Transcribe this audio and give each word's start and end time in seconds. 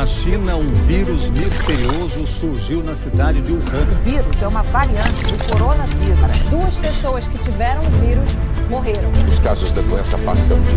Na 0.00 0.06
China, 0.06 0.56
um 0.56 0.72
vírus 0.72 1.28
misterioso 1.28 2.26
surgiu 2.26 2.82
na 2.82 2.94
cidade 2.94 3.42
de 3.42 3.52
Wuhan. 3.52 3.82
O 3.82 4.02
vírus 4.02 4.40
é 4.40 4.48
uma 4.48 4.62
variante 4.62 5.24
do 5.24 5.44
coronavírus. 5.44 6.24
As 6.24 6.38
duas 6.48 6.76
pessoas 6.78 7.26
que 7.26 7.36
tiveram 7.36 7.82
o 7.82 7.90
vírus 8.00 8.30
morreram. 8.70 9.12
Os 9.28 9.38
casos 9.40 9.72
da 9.72 9.82
doença 9.82 10.16
passam 10.16 10.58
de 10.62 10.74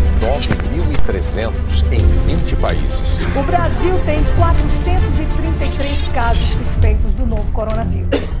9.300 1.08 1.90
em 1.90 2.06
20 2.36 2.56
países. 2.56 3.22
O 3.34 3.42
Brasil 3.44 3.98
tem 4.04 4.22
433 4.36 6.08
casos 6.08 6.46
suspeitos 6.48 7.14
do 7.14 7.24
novo 7.24 7.50
coronavírus. 7.52 8.33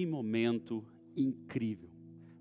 Que 0.00 0.06
momento 0.06 0.82
incrível. 1.14 1.90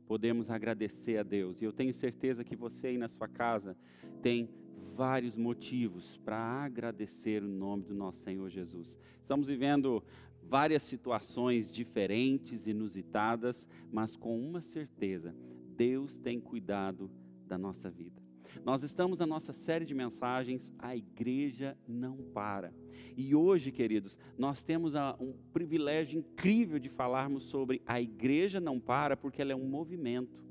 Podemos 0.07 0.49
agradecer 0.49 1.17
a 1.17 1.23
Deus. 1.23 1.61
E 1.61 1.65
eu 1.65 1.73
tenho 1.73 1.93
certeza 1.93 2.41
que 2.41 2.55
você 2.55 2.87
aí 2.87 2.97
na 2.97 3.09
sua 3.09 3.27
casa 3.27 3.75
tem 4.21 4.49
vários 4.95 5.35
motivos 5.35 6.15
para 6.23 6.37
agradecer 6.37 7.43
o 7.43 7.49
nome 7.49 7.83
do 7.83 7.93
nosso 7.93 8.23
Senhor 8.23 8.49
Jesus. 8.49 8.95
Estamos 9.19 9.49
vivendo 9.49 10.01
várias 10.41 10.83
situações 10.83 11.69
diferentes, 11.69 12.65
inusitadas, 12.65 13.67
mas 13.91 14.15
com 14.15 14.39
uma 14.39 14.61
certeza: 14.61 15.35
Deus 15.75 16.17
tem 16.17 16.39
cuidado 16.39 17.11
da 17.45 17.57
nossa 17.57 17.89
vida. 17.89 18.18
Nós 18.63 18.83
estamos 18.83 19.19
na 19.19 19.25
nossa 19.25 19.53
série 19.53 19.85
de 19.85 19.93
mensagens 19.93 20.73
A 20.79 20.95
Igreja 20.95 21.77
Não 21.87 22.17
Para. 22.33 22.73
E 23.15 23.33
hoje, 23.35 23.71
queridos, 23.71 24.17
nós 24.37 24.61
temos 24.63 24.93
um 25.19 25.33
privilégio 25.53 26.19
incrível 26.19 26.79
de 26.79 26.89
falarmos 26.89 27.45
sobre 27.45 27.81
a 27.85 28.01
Igreja 28.01 28.59
Não 28.59 28.79
Para, 28.79 29.15
porque 29.17 29.41
ela 29.41 29.51
é 29.51 29.55
um 29.55 29.67
movimento. 29.67 30.43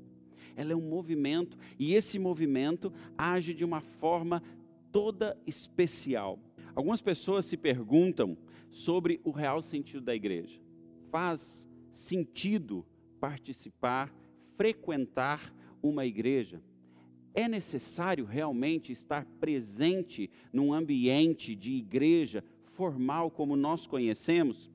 Ela 0.55 0.73
é 0.73 0.75
um 0.75 0.89
movimento 0.89 1.57
e 1.77 1.93
esse 1.93 2.19
movimento 2.19 2.91
age 3.17 3.53
de 3.53 3.63
uma 3.63 3.81
forma 3.81 4.43
toda 4.91 5.37
especial. 5.45 6.39
Algumas 6.75 7.01
pessoas 7.01 7.45
se 7.45 7.55
perguntam 7.55 8.37
sobre 8.71 9.19
o 9.23 9.31
real 9.31 9.61
sentido 9.61 10.01
da 10.01 10.15
igreja. 10.15 10.59
Faz 11.11 11.67
sentido 11.93 12.85
participar, 13.19 14.13
frequentar 14.55 15.53
uma 15.81 16.05
igreja? 16.05 16.61
É 17.33 17.47
necessário 17.47 18.25
realmente 18.25 18.91
estar 18.91 19.25
presente 19.39 20.29
num 20.51 20.73
ambiente 20.73 21.55
de 21.55 21.71
igreja 21.71 22.43
formal 22.73 23.29
como 23.29 23.55
nós 23.55 23.85
conhecemos? 23.85 24.69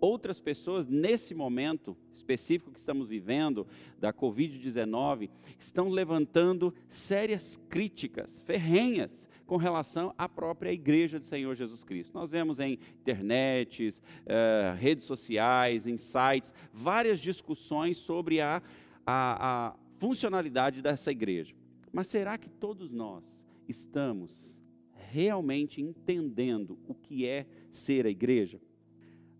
Outras 0.00 0.40
pessoas, 0.40 0.86
nesse 0.86 1.34
momento 1.34 1.96
específico 2.14 2.72
que 2.72 2.78
estamos 2.78 3.08
vivendo, 3.08 3.66
da 3.98 4.12
Covid-19, 4.12 5.28
estão 5.58 5.88
levantando 5.88 6.74
sérias 6.88 7.60
críticas, 7.68 8.42
ferrenhas, 8.42 9.28
com 9.46 9.56
relação 9.56 10.14
à 10.16 10.28
própria 10.28 10.72
igreja 10.72 11.18
do 11.18 11.26
Senhor 11.26 11.56
Jesus 11.56 11.82
Cristo. 11.82 12.14
Nós 12.14 12.30
vemos 12.30 12.60
em 12.60 12.78
internet, 13.00 13.88
uh, 13.88 14.76
redes 14.78 15.04
sociais, 15.04 15.88
em 15.88 15.96
sites, 15.96 16.54
várias 16.72 17.18
discussões 17.18 17.96
sobre 17.96 18.40
a, 18.40 18.62
a, 19.04 19.70
a 19.70 19.74
funcionalidade 19.98 20.80
dessa 20.80 21.10
igreja. 21.10 21.59
Mas 21.92 22.06
será 22.06 22.38
que 22.38 22.48
todos 22.48 22.90
nós 22.90 23.24
estamos 23.68 24.56
realmente 24.94 25.80
entendendo 25.80 26.78
o 26.86 26.94
que 26.94 27.26
é 27.26 27.46
ser 27.70 28.06
a 28.06 28.10
igreja? 28.10 28.60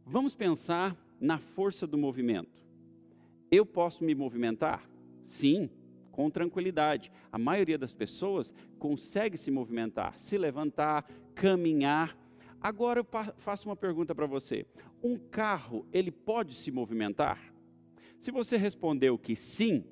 Vamos 0.04 0.34
pensar 0.34 0.96
na 1.20 1.38
força 1.38 1.86
do 1.86 1.96
movimento. 1.96 2.66
Eu 3.50 3.64
posso 3.64 4.02
me 4.02 4.14
movimentar? 4.14 4.88
Sim, 5.28 5.70
com 6.10 6.28
tranquilidade. 6.30 7.12
A 7.30 7.38
maioria 7.38 7.78
das 7.78 7.92
pessoas 7.92 8.52
consegue 8.78 9.36
se 9.36 9.50
movimentar, 9.50 10.18
se 10.18 10.36
levantar, 10.36 11.08
caminhar. 11.34 12.16
Agora 12.60 13.00
eu 13.00 13.06
faço 13.38 13.68
uma 13.68 13.76
pergunta 13.76 14.14
para 14.14 14.26
você. 14.26 14.66
Um 15.02 15.16
carro, 15.16 15.86
ele 15.92 16.10
pode 16.10 16.54
se 16.54 16.70
movimentar? 16.70 17.52
Se 18.18 18.30
você 18.30 18.56
respondeu 18.56 19.16
que 19.16 19.34
sim, 19.34 19.84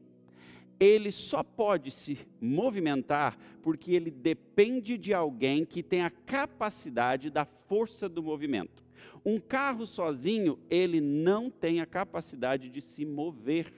ele 0.79 1.11
só 1.11 1.43
pode 1.43 1.91
se 1.91 2.19
movimentar 2.41 3.37
porque 3.63 3.93
ele 3.93 4.11
depende 4.11 4.97
de 4.97 5.13
alguém 5.13 5.65
que 5.65 5.83
tem 5.83 6.03
a 6.03 6.11
capacidade 6.11 7.31
da 7.31 7.45
força 7.45 8.09
do 8.09 8.23
movimento. 8.23 8.85
Um 9.25 9.39
carro 9.39 9.87
sozinho, 9.87 10.59
ele 10.71 11.01
não 11.01 11.51
tem 11.51 11.81
a 11.81 11.87
capacidade 11.87 12.69
de 12.69 12.81
se 12.81 13.05
mover, 13.05 13.73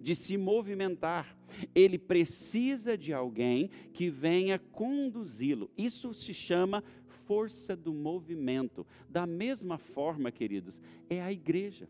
de 0.00 0.14
se 0.14 0.36
movimentar. 0.36 1.36
Ele 1.74 1.98
precisa 1.98 2.96
de 2.96 3.12
alguém 3.12 3.70
que 3.92 4.08
venha 4.08 4.58
conduzi-lo. 4.58 5.70
Isso 5.76 6.14
se 6.14 6.32
chama 6.32 6.82
força 7.26 7.76
do 7.76 7.92
movimento. 7.92 8.86
Da 9.08 9.26
mesma 9.26 9.78
forma, 9.78 10.30
queridos, 10.30 10.80
é 11.08 11.20
a 11.20 11.32
igreja. 11.32 11.88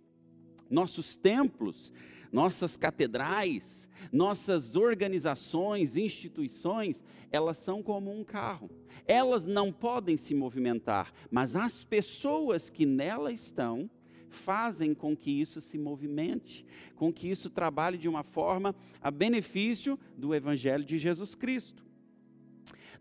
Nossos 0.71 1.17
templos, 1.17 1.93
nossas 2.35 2.77
catedrais, 2.77 3.89
nossas 4.13 4.75
organizações, 4.75 5.97
instituições, 5.97 7.05
elas 7.31 7.59
são 7.59 7.81
como 7.81 8.11
um 8.11 8.25
carro. 8.25 8.69
Elas 9.07 9.47
não 9.47 9.73
podem 9.73 10.17
se 10.17 10.35
movimentar, 10.35 11.15
mas 11.31 11.55
as 11.55 11.85
pessoas 11.85 12.69
que 12.69 12.85
nela 12.85 13.31
estão 13.31 13.89
fazem 14.29 14.95
com 14.95 15.17
que 15.17 15.31
isso 15.31 15.61
se 15.61 15.79
movimente, 15.79 16.67
com 16.97 17.13
que 17.13 17.31
isso 17.31 17.49
trabalhe 17.49 17.97
de 17.97 18.09
uma 18.09 18.25
forma 18.25 18.75
a 19.01 19.13
benefício 19.13 19.97
do 20.19 20.35
Evangelho 20.35 20.85
de 20.85 20.99
Jesus 20.99 21.37
Cristo. 21.37 21.84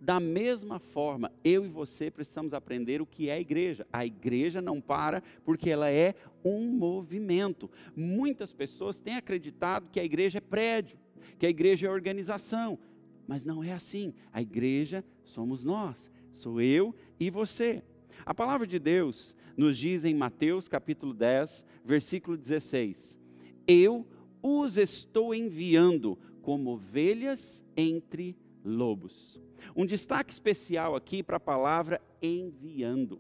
Da 0.04 0.20
mesma 0.20 0.80
forma, 0.80 1.32
eu 1.46 1.66
e 1.66 1.70
você 1.70 2.12
precisamos 2.12 2.54
aprender 2.54 3.02
o 3.02 3.06
que 3.06 3.30
é 3.30 3.36
a 3.36 3.40
igreja. 3.40 3.88
A 3.92 4.06
igreja 4.06 4.62
não 4.62 4.82
para 4.82 5.24
porque 5.46 5.70
ela 5.70 5.90
é 5.90 6.14
um 6.44 6.74
movimento. 6.74 7.72
Muitas 7.96 8.52
pessoas 8.52 9.00
têm 9.00 9.16
acreditado 9.16 9.90
que 9.90 10.02
a 10.02 10.04
igreja 10.04 10.40
é 10.40 10.42
prédio, 10.42 10.98
que 11.40 11.46
a 11.46 11.50
igreja 11.50 11.88
é 11.88 11.90
organização, 11.90 12.78
mas 13.26 13.46
não 13.46 13.64
é 13.64 13.72
assim. 13.72 14.14
A 14.34 14.42
igreja 14.42 15.06
somos 15.24 15.64
nós, 15.64 16.12
sou 16.34 16.60
eu 16.60 16.94
e 17.18 17.30
você. 17.30 17.82
A 18.26 18.34
palavra 18.34 18.68
de 18.68 18.80
Deus 18.80 19.34
nos 19.56 19.78
diz 19.78 20.04
em 20.04 20.14
Mateus 20.14 20.68
capítulo 20.68 21.14
10, 21.14 21.64
versículo 21.86 22.36
16: 22.36 23.18
Eu 23.66 24.06
os 24.42 24.76
estou 24.76 25.34
enviando 25.34 26.20
como 26.42 26.72
ovelhas 26.72 27.64
entre 27.78 28.36
lobos. 28.66 29.42
Um 29.76 29.86
destaque 29.86 30.32
especial 30.32 30.96
aqui 30.96 31.24
para 31.24 31.38
a 31.38 31.40
palavra 31.40 32.02
enviando. 32.22 33.20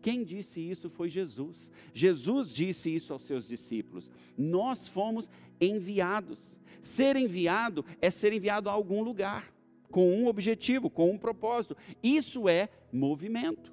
Quem 0.00 0.24
disse 0.24 0.60
isso 0.60 0.90
foi 0.90 1.08
Jesus. 1.08 1.70
Jesus 1.94 2.52
disse 2.52 2.94
isso 2.94 3.12
aos 3.12 3.22
seus 3.22 3.46
discípulos. 3.46 4.10
Nós 4.36 4.88
fomos 4.88 5.30
enviados. 5.60 6.60
Ser 6.80 7.16
enviado 7.16 7.84
é 8.00 8.10
ser 8.10 8.32
enviado 8.32 8.68
a 8.68 8.72
algum 8.72 9.02
lugar, 9.02 9.52
com 9.90 10.12
um 10.12 10.26
objetivo, 10.26 10.90
com 10.90 11.10
um 11.10 11.18
propósito. 11.18 11.76
Isso 12.02 12.48
é 12.48 12.68
movimento. 12.92 13.72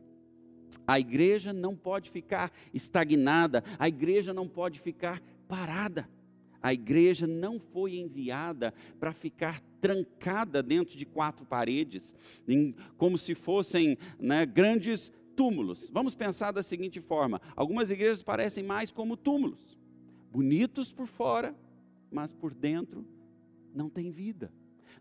A 0.86 1.00
igreja 1.00 1.52
não 1.52 1.76
pode 1.76 2.12
ficar 2.12 2.52
estagnada, 2.74 3.64
a 3.80 3.88
igreja 3.88 4.34
não 4.34 4.48
pode 4.48 4.80
ficar 4.80 5.22
parada. 5.48 6.08
A 6.62 6.74
igreja 6.74 7.26
não 7.26 7.60
foi 7.60 7.98
enviada 7.98 8.74
para 9.00 9.14
ficar 9.14 9.62
trancada 9.80 10.62
dentro 10.62 10.98
de 10.98 11.06
quatro 11.06 11.46
paredes, 11.46 12.14
como 12.98 13.18
se 13.18 13.34
fossem 13.34 13.98
né, 14.20 14.46
grandes 14.46 15.12
túmulos. 15.36 15.90
Vamos 15.92 16.16
pensar 16.16 16.52
da 16.52 16.62
seguinte 16.62 17.00
forma: 17.00 17.42
algumas 17.56 17.90
igrejas 17.90 18.22
parecem 18.22 18.64
mais 18.64 18.92
como 18.92 19.16
túmulos, 19.16 19.78
bonitos 20.32 20.92
por 20.92 21.08
fora, 21.08 21.56
mas 22.12 22.34
por 22.34 22.54
dentro 22.54 23.06
não 23.74 23.90
tem 23.90 24.12
vida. 24.12 24.52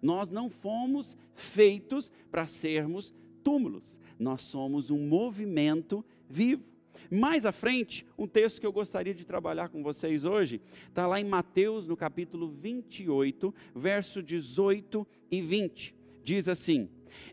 Nós 0.01 0.31
não 0.31 0.49
fomos 0.49 1.17
feitos 1.35 2.13
para 2.31 2.47
sermos 2.47 3.13
túmulos, 3.43 3.99
nós 4.19 4.43
somos 4.43 4.91
um 4.91 5.09
movimento 5.09 6.05
vivo. 6.29 6.63
Mais 7.11 7.47
à 7.47 7.53
frente, 7.53 8.05
um 8.17 8.27
texto 8.27 8.61
que 8.61 8.67
eu 8.67 8.73
gostaria 8.73 9.15
de 9.15 9.25
trabalhar 9.25 9.69
com 9.69 9.83
vocês 9.83 10.25
hoje, 10.25 10.61
está 10.89 11.07
lá 11.07 11.21
em 11.21 11.25
Mateus, 11.25 11.87
no 11.87 11.97
capítulo 11.97 12.49
28, 12.49 13.55
verso 13.75 14.23
18 14.23 15.07
e 15.31 15.41
20. 15.41 15.95
Diz 16.23 16.49
assim: 16.49 16.89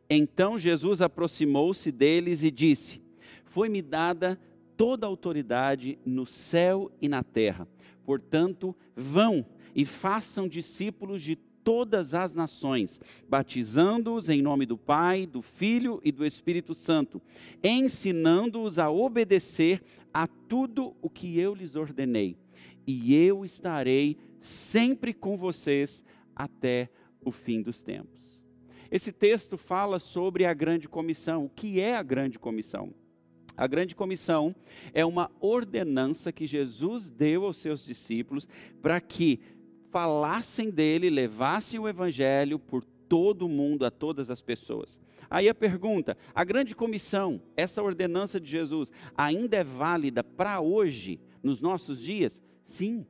Então 0.09 0.57
Jesus 0.57 1.01
aproximou-se 1.01 1.91
deles 1.91 2.43
e 2.43 2.51
disse: 2.51 3.01
Foi-me 3.45 3.81
dada 3.81 4.39
toda 4.77 5.05
a 5.05 5.09
autoridade 5.09 5.97
no 6.05 6.25
céu 6.25 6.91
e 7.01 7.07
na 7.07 7.23
terra. 7.23 7.67
Portanto, 8.05 8.75
vão 8.95 9.45
e 9.75 9.85
façam 9.85 10.47
discípulos 10.47 11.21
de 11.21 11.35
todas 11.65 12.13
as 12.13 12.35
nações, 12.35 13.01
batizando-os 13.27 14.29
em 14.29 14.39
nome 14.39 14.67
do 14.67 14.77
Pai, 14.77 15.25
do 15.25 15.41
Filho 15.41 15.99
e 16.03 16.11
do 16.11 16.23
Espírito 16.23 16.75
Santo, 16.75 17.19
ensinando-os 17.63 18.77
a 18.77 18.91
obedecer 18.91 19.83
a 20.13 20.27
tudo 20.27 20.95
o 21.01 21.09
que 21.09 21.39
eu 21.39 21.55
lhes 21.55 21.75
ordenei. 21.75 22.37
E 22.85 23.15
eu 23.15 23.43
estarei 23.43 24.15
sempre 24.39 25.11
com 25.11 25.35
vocês 25.35 26.05
até 26.35 26.87
o 27.19 27.31
fim 27.31 27.63
dos 27.63 27.81
tempos. 27.81 28.43
Esse 28.91 29.11
texto 29.11 29.57
fala 29.57 29.97
sobre 29.97 30.45
a 30.45 30.53
grande 30.53 30.87
comissão. 30.87 31.45
O 31.45 31.49
que 31.49 31.81
é 31.81 31.95
a 31.95 32.03
grande 32.03 32.37
comissão? 32.37 32.93
A 33.57 33.67
grande 33.67 33.95
comissão 33.95 34.53
é 34.93 35.03
uma 35.05 35.31
ordenança 35.39 36.31
que 36.31 36.45
Jesus 36.45 37.09
deu 37.09 37.45
aos 37.45 37.57
seus 37.57 37.83
discípulos 37.83 38.47
para 38.81 38.99
que 38.99 39.39
falassem 39.95 40.69
dele, 40.69 41.09
levassem 41.09 41.79
o 41.79 41.87
evangelho 41.87 42.59
por 42.59 42.83
todo 43.07 43.45
o 43.45 43.49
mundo, 43.49 43.85
a 43.85 43.89
todas 43.89 44.29
as 44.29 44.41
pessoas. 44.41 44.99
Aí 45.29 45.47
a 45.47 45.55
pergunta: 45.55 46.17
a 46.33 46.43
grande 46.43 46.75
comissão, 46.75 47.41
essa 47.55 47.81
ordenança 47.81 48.37
de 48.37 48.45
Jesus, 48.51 48.91
ainda 49.15 49.55
é 49.55 49.63
válida 49.63 50.21
para 50.21 50.59
hoje, 50.59 51.17
nos 51.41 51.61
nossos 51.61 51.97
dias? 51.97 52.41
Sim. 52.65 53.05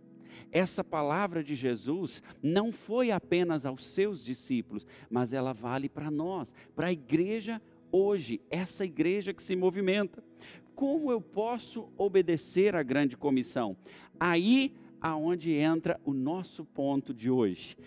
Essa 0.52 0.84
palavra 0.84 1.44
de 1.44 1.56
Jesus 1.56 2.22
não 2.40 2.72
foi 2.72 3.10
apenas 3.10 3.66
aos 3.66 3.84
seus 3.84 4.24
discípulos, 4.24 4.86
mas 5.10 5.34
ela 5.34 5.54
vale 5.54 5.90
para 5.90 6.12
nós, 6.12 6.54
para 6.76 6.88
a 6.88 6.94
igreja 6.94 7.60
hoje, 7.92 8.40
essa 8.48 8.86
igreja 8.86 9.34
que 9.34 9.42
se 9.42 9.56
movimenta. 9.56 10.24
Como 10.76 11.12
eu 11.12 11.20
posso 11.20 11.90
obedecer 11.98 12.76
à 12.76 12.84
grande 12.84 13.18
comissão? 13.18 13.76
Aí 14.20 14.72
aonde 15.06 15.52
entra 15.52 16.02
o 16.04 16.16
nosso 16.16 16.66
ponto 16.66 17.14
de 17.14 17.30
hoje. 17.30 17.78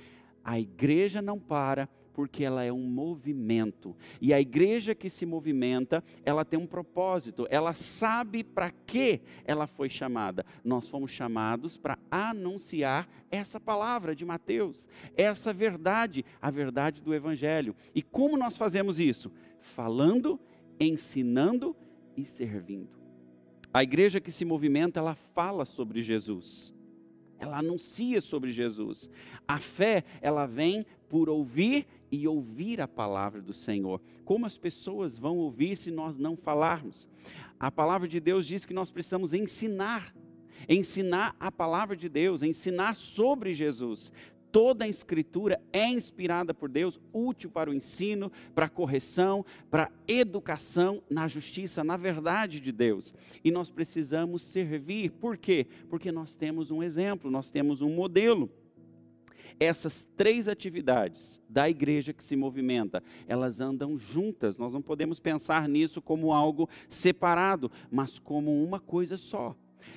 A 0.44 0.60
igreja 0.60 1.20
não 1.20 1.36
para 1.36 1.88
porque 2.12 2.44
ela 2.44 2.62
é 2.62 2.72
um 2.72 2.84
movimento. 2.84 3.96
E 4.20 4.32
a 4.32 4.40
igreja 4.40 4.94
que 4.94 5.10
se 5.10 5.26
movimenta, 5.26 6.02
ela 6.24 6.44
tem 6.44 6.56
um 6.56 6.66
propósito, 6.66 7.44
ela 7.50 7.72
sabe 7.72 8.44
para 8.44 8.70
que 8.70 9.20
ela 9.44 9.66
foi 9.66 9.88
chamada. 9.88 10.46
Nós 10.64 10.88
fomos 10.88 11.10
chamados 11.10 11.76
para 11.76 11.98
anunciar 12.08 13.08
essa 13.32 13.58
palavra 13.58 14.14
de 14.14 14.24
Mateus, 14.24 14.86
essa 15.16 15.52
verdade, 15.52 16.24
a 16.40 16.52
verdade 16.52 17.00
do 17.02 17.12
evangelho. 17.12 17.74
E 17.92 18.00
como 18.00 18.36
nós 18.36 18.56
fazemos 18.56 19.00
isso? 19.00 19.32
Falando, 19.74 20.38
ensinando 20.78 21.74
e 22.16 22.24
servindo. 22.24 22.96
A 23.74 23.82
igreja 23.82 24.20
que 24.20 24.30
se 24.30 24.44
movimenta, 24.44 25.00
ela 25.00 25.16
fala 25.16 25.64
sobre 25.64 26.00
Jesus 26.00 26.77
ela 27.38 27.58
anuncia 27.58 28.20
sobre 28.20 28.52
Jesus. 28.52 29.08
A 29.46 29.58
fé, 29.58 30.04
ela 30.20 30.46
vem 30.46 30.84
por 31.08 31.28
ouvir 31.28 31.86
e 32.10 32.26
ouvir 32.26 32.80
a 32.80 32.88
palavra 32.88 33.40
do 33.40 33.52
Senhor. 33.52 34.00
Como 34.24 34.46
as 34.46 34.58
pessoas 34.58 35.16
vão 35.18 35.38
ouvir 35.38 35.76
se 35.76 35.90
nós 35.90 36.16
não 36.16 36.36
falarmos? 36.36 37.08
A 37.58 37.70
palavra 37.70 38.08
de 38.08 38.20
Deus 38.20 38.46
diz 38.46 38.64
que 38.64 38.74
nós 38.74 38.90
precisamos 38.90 39.32
ensinar, 39.32 40.14
ensinar 40.68 41.34
a 41.38 41.50
palavra 41.50 41.96
de 41.96 42.08
Deus, 42.08 42.42
ensinar 42.42 42.96
sobre 42.96 43.52
Jesus. 43.54 44.12
Toda 44.50 44.84
a 44.84 44.88
escritura 44.88 45.60
é 45.72 45.86
inspirada 45.88 46.54
por 46.54 46.70
Deus, 46.70 47.00
útil 47.12 47.50
para 47.50 47.70
o 47.70 47.74
ensino, 47.74 48.32
para 48.54 48.66
a 48.66 48.70
correção, 48.70 49.44
para 49.70 49.84
a 49.84 49.90
educação 50.06 51.02
na 51.10 51.28
justiça, 51.28 51.84
na 51.84 51.96
verdade 51.96 52.58
de 52.58 52.72
Deus. 52.72 53.14
E 53.44 53.50
nós 53.50 53.70
precisamos 53.70 54.42
servir, 54.42 55.10
por 55.12 55.36
quê? 55.36 55.66
Porque 55.90 56.10
nós 56.10 56.34
temos 56.34 56.70
um 56.70 56.82
exemplo, 56.82 57.30
nós 57.30 57.50
temos 57.50 57.82
um 57.82 57.90
modelo. 57.90 58.50
Essas 59.60 60.08
três 60.16 60.46
atividades 60.46 61.42
da 61.48 61.68
igreja 61.68 62.12
que 62.12 62.22
se 62.22 62.36
movimenta, 62.36 63.02
elas 63.26 63.60
andam 63.60 63.98
juntas. 63.98 64.56
Nós 64.56 64.72
não 64.72 64.80
podemos 64.80 65.18
pensar 65.18 65.68
nisso 65.68 66.00
como 66.00 66.32
algo 66.32 66.68
separado, 66.88 67.70
mas 67.90 68.18
como 68.18 68.62
uma 68.62 68.78
coisa 68.78 69.16
só. 69.16 69.56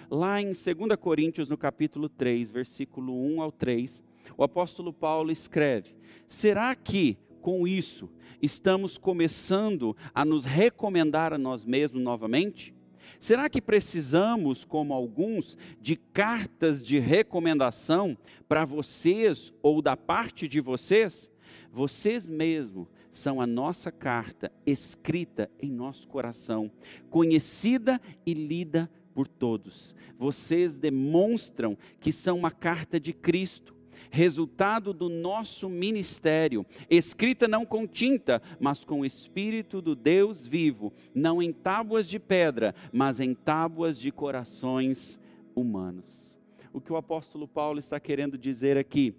Lá 0.09 0.42
em 0.42 0.48
2 0.48 0.56
Coríntios, 1.00 1.48
no 1.48 1.57
capítulo 1.57 2.09
3, 2.09 2.50
versículo 2.50 3.13
1 3.13 3.42
ao 3.42 3.51
3, 3.51 4.03
o 4.38 4.44
apóstolo 4.44 4.92
Paulo 4.92 5.32
escreve: 5.32 5.96
será 6.28 6.76
que 6.76 7.18
com 7.42 7.68
isso 7.68 8.10
estamos 8.42 8.98
começando 8.98 9.96
a 10.14 10.24
nos 10.24 10.46
recomendar 10.46 11.34
a 11.34 11.38
nós 11.38 11.66
mesmos 11.66 12.02
novamente? 12.02 12.74
Será 13.20 13.48
que 13.50 13.62
precisamos, 13.62 14.66
como 14.66 14.94
alguns, 14.94 15.56
de 15.80 15.96
cartas 15.96 16.84
de 16.84 16.98
recomendação 16.98 18.18
para 18.48 18.66
vocês 18.66 19.54
ou 19.62 19.80
da 19.80 19.96
parte 19.96 20.48
de 20.48 20.60
vocês? 20.60 21.30
Vocês 21.72 22.28
mesmos 22.28 22.88
são 23.12 23.40
a 23.40 23.46
nossa 23.46 23.92
carta 23.92 24.52
escrita 24.66 25.52
em 25.62 25.72
nosso 25.72 26.08
coração, 26.08 26.72
conhecida 27.10 28.02
e 28.26 28.34
lida 28.34 28.90
por 29.14 29.28
todos. 29.28 29.94
Vocês 30.18 30.80
demonstram 30.80 31.78
que 32.00 32.12
são 32.12 32.38
uma 32.38 32.52
carta 32.52 33.00
de 33.00 33.14
Cristo 33.14 33.76
resultado 34.12 34.94
do 34.94 35.10
nosso 35.10 35.69
ministério, 35.69 36.66
escrita 36.90 37.48
não 37.48 37.66
com 37.66 37.88
tinta, 37.88 38.42
mas 38.60 38.84
com 38.84 39.00
o 39.00 39.06
Espírito 39.06 39.81
do 39.81 39.96
Deus 39.96 40.46
vivo, 40.46 40.94
não 41.16 41.42
em 41.42 41.52
tábuas 41.52 42.06
de 42.06 42.19
pedra, 42.19 42.75
mas 42.92 43.19
em 43.19 43.34
tábuas 43.34 43.98
de 43.98 44.12
corações 44.12 45.19
humanos. 45.56 46.38
O 46.74 46.80
que 46.80 46.92
o 46.92 46.98
apóstolo 46.98 47.48
Paulo 47.48 47.80
está 47.80 48.00
querendo 48.00 48.38
dizer 48.38 48.78
aqui 48.78 49.16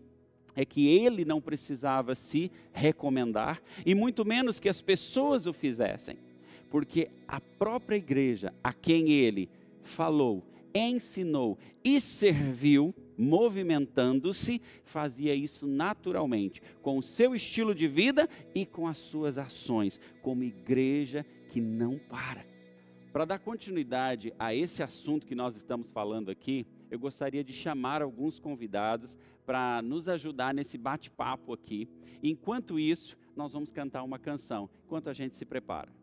é 0.54 0.64
que 0.64 0.86
ele 0.86 1.24
não 1.24 1.40
precisava 1.40 2.14
se 2.14 2.52
recomendar, 2.72 3.62
e 3.86 3.94
muito 3.94 4.24
menos 4.24 4.60
que 4.60 4.68
as 4.68 4.82
pessoas 4.82 5.46
o 5.46 5.52
fizessem, 5.52 6.18
porque 6.70 7.08
a 7.26 7.40
própria 7.40 7.96
igreja 7.96 8.52
a 8.62 8.72
quem 8.72 9.10
ele 9.10 9.48
falou, 9.82 10.42
ensinou 10.74 11.58
e 11.84 12.00
serviu, 12.00 12.94
movimentando-se, 13.22 14.60
fazia 14.84 15.34
isso 15.34 15.66
naturalmente, 15.66 16.60
com 16.82 16.98
o 16.98 17.02
seu 17.02 17.34
estilo 17.34 17.74
de 17.74 17.86
vida 17.86 18.28
e 18.54 18.66
com 18.66 18.86
as 18.86 18.98
suas 18.98 19.38
ações, 19.38 20.00
como 20.20 20.42
igreja 20.42 21.24
que 21.48 21.60
não 21.60 21.98
para. 21.98 22.44
Para 23.12 23.24
dar 23.24 23.38
continuidade 23.38 24.32
a 24.38 24.54
esse 24.54 24.82
assunto 24.82 25.26
que 25.26 25.34
nós 25.34 25.54
estamos 25.54 25.90
falando 25.90 26.30
aqui, 26.30 26.66
eu 26.90 26.98
gostaria 26.98 27.44
de 27.44 27.52
chamar 27.52 28.02
alguns 28.02 28.38
convidados 28.38 29.16
para 29.46 29.80
nos 29.82 30.08
ajudar 30.08 30.52
nesse 30.54 30.76
bate-papo 30.76 31.52
aqui. 31.52 31.88
Enquanto 32.22 32.78
isso, 32.78 33.16
nós 33.36 33.52
vamos 33.52 33.70
cantar 33.70 34.02
uma 34.02 34.18
canção, 34.18 34.68
enquanto 34.84 35.08
a 35.08 35.12
gente 35.12 35.36
se 35.36 35.44
prepara. 35.44 36.01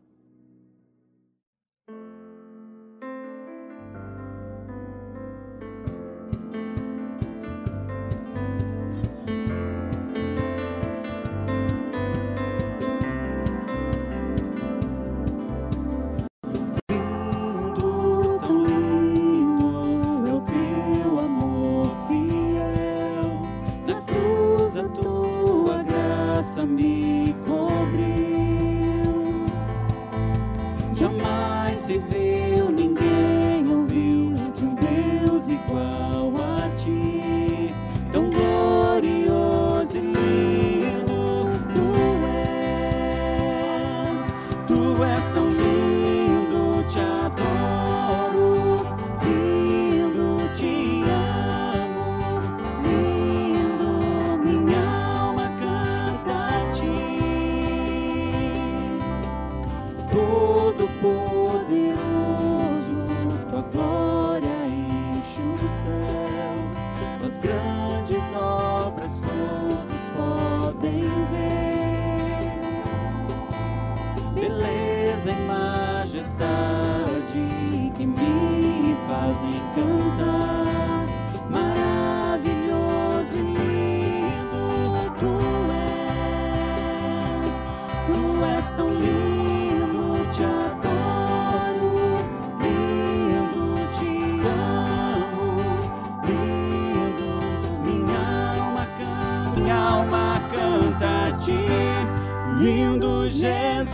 Lindo 102.60 103.26
Jesus. 103.30 103.90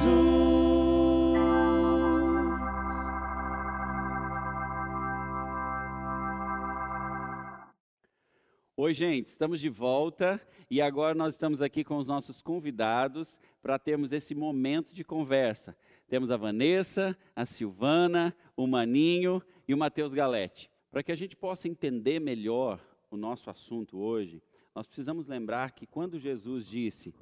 Oi, 8.76 8.92
gente, 8.92 9.28
estamos 9.28 9.60
de 9.60 9.68
volta 9.68 10.40
e 10.68 10.82
agora 10.82 11.14
nós 11.14 11.34
estamos 11.34 11.62
aqui 11.62 11.84
com 11.84 11.96
os 11.96 12.08
nossos 12.08 12.42
convidados 12.42 13.40
para 13.62 13.78
termos 13.78 14.12
esse 14.12 14.34
momento 14.34 14.92
de 14.92 15.04
conversa. 15.04 15.76
Temos 16.08 16.32
a 16.32 16.36
Vanessa, 16.36 17.16
a 17.36 17.46
Silvana, 17.46 18.34
o 18.56 18.66
Maninho 18.66 19.40
e 19.68 19.74
o 19.74 19.78
Matheus 19.78 20.12
Galete. 20.12 20.68
Para 20.90 21.04
que 21.04 21.12
a 21.12 21.16
gente 21.16 21.36
possa 21.36 21.68
entender 21.68 22.20
melhor 22.20 22.80
o 23.10 23.16
nosso 23.16 23.48
assunto 23.48 23.96
hoje, 23.98 24.42
nós 24.74 24.86
precisamos 24.86 25.26
lembrar 25.26 25.70
que 25.70 25.86
quando 25.86 26.18
Jesus 26.18 26.66
disse: 26.66 27.14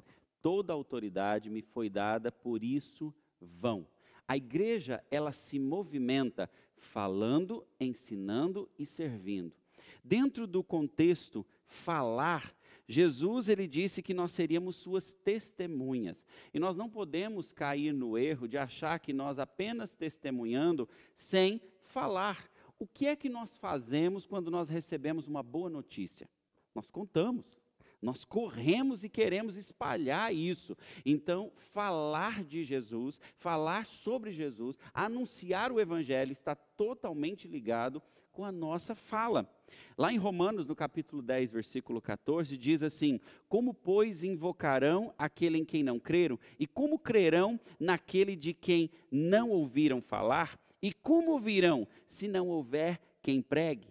Toda 0.45 0.73
autoridade 0.73 1.49
me 1.49 1.63
foi 1.63 1.89
dada, 1.89 2.31
por 2.31 2.63
isso 2.63 3.11
vão. 3.41 3.87
A 4.27 4.37
igreja, 4.37 5.03
ela 5.09 5.31
se 5.31 5.57
movimenta 5.57 6.47
falando, 6.77 7.65
ensinando 7.79 8.69
e 8.77 8.85
servindo. 8.85 9.51
Dentro 10.03 10.45
do 10.45 10.63
contexto 10.63 11.43
falar, 11.65 12.55
Jesus 12.87 13.49
ele 13.49 13.65
disse 13.67 14.03
que 14.03 14.13
nós 14.13 14.33
seríamos 14.33 14.75
suas 14.75 15.15
testemunhas. 15.15 16.23
E 16.53 16.59
nós 16.59 16.75
não 16.75 16.91
podemos 16.91 17.51
cair 17.51 17.91
no 17.91 18.15
erro 18.15 18.47
de 18.47 18.55
achar 18.55 18.99
que 18.99 19.11
nós 19.11 19.39
apenas 19.39 19.95
testemunhando 19.95 20.87
sem 21.15 21.59
falar. 21.81 22.51
O 22.77 22.85
que 22.85 23.07
é 23.07 23.15
que 23.15 23.29
nós 23.29 23.57
fazemos 23.57 24.27
quando 24.27 24.51
nós 24.51 24.69
recebemos 24.69 25.27
uma 25.27 25.41
boa 25.41 25.71
notícia? 25.71 26.29
Nós 26.75 26.87
contamos. 26.87 27.64
Nós 28.01 28.23
corremos 28.23 29.03
e 29.03 29.09
queremos 29.09 29.57
espalhar 29.57 30.33
isso. 30.33 30.77
Então, 31.05 31.51
falar 31.73 32.43
de 32.43 32.63
Jesus, 32.63 33.19
falar 33.37 33.85
sobre 33.85 34.31
Jesus, 34.31 34.77
anunciar 34.93 35.71
o 35.71 35.79
Evangelho 35.79 36.33
está 36.33 36.55
totalmente 36.55 37.47
ligado 37.47 38.01
com 38.31 38.43
a 38.43 38.51
nossa 38.51 38.93
fala. 38.93 39.49
Lá 39.97 40.11
em 40.11 40.17
Romanos, 40.17 40.65
no 40.65 40.75
capítulo 40.75 41.21
10, 41.21 41.51
versículo 41.51 42.01
14, 42.01 42.57
diz 42.57 42.83
assim: 42.83 43.19
Como, 43.47 43.73
pois, 43.73 44.23
invocarão 44.23 45.13
aquele 45.17 45.57
em 45.57 45.65
quem 45.65 45.83
não 45.83 45.99
creram? 45.99 46.37
E 46.59 46.67
como 46.67 46.99
crerão 46.99 47.59
naquele 47.79 48.35
de 48.35 48.53
quem 48.53 48.89
não 49.09 49.49
ouviram 49.49 50.01
falar? 50.01 50.59
E 50.81 50.91
como 50.91 51.31
ouvirão 51.31 51.87
se 52.05 52.27
não 52.27 52.49
houver 52.49 52.99
quem 53.21 53.41
pregue? 53.41 53.87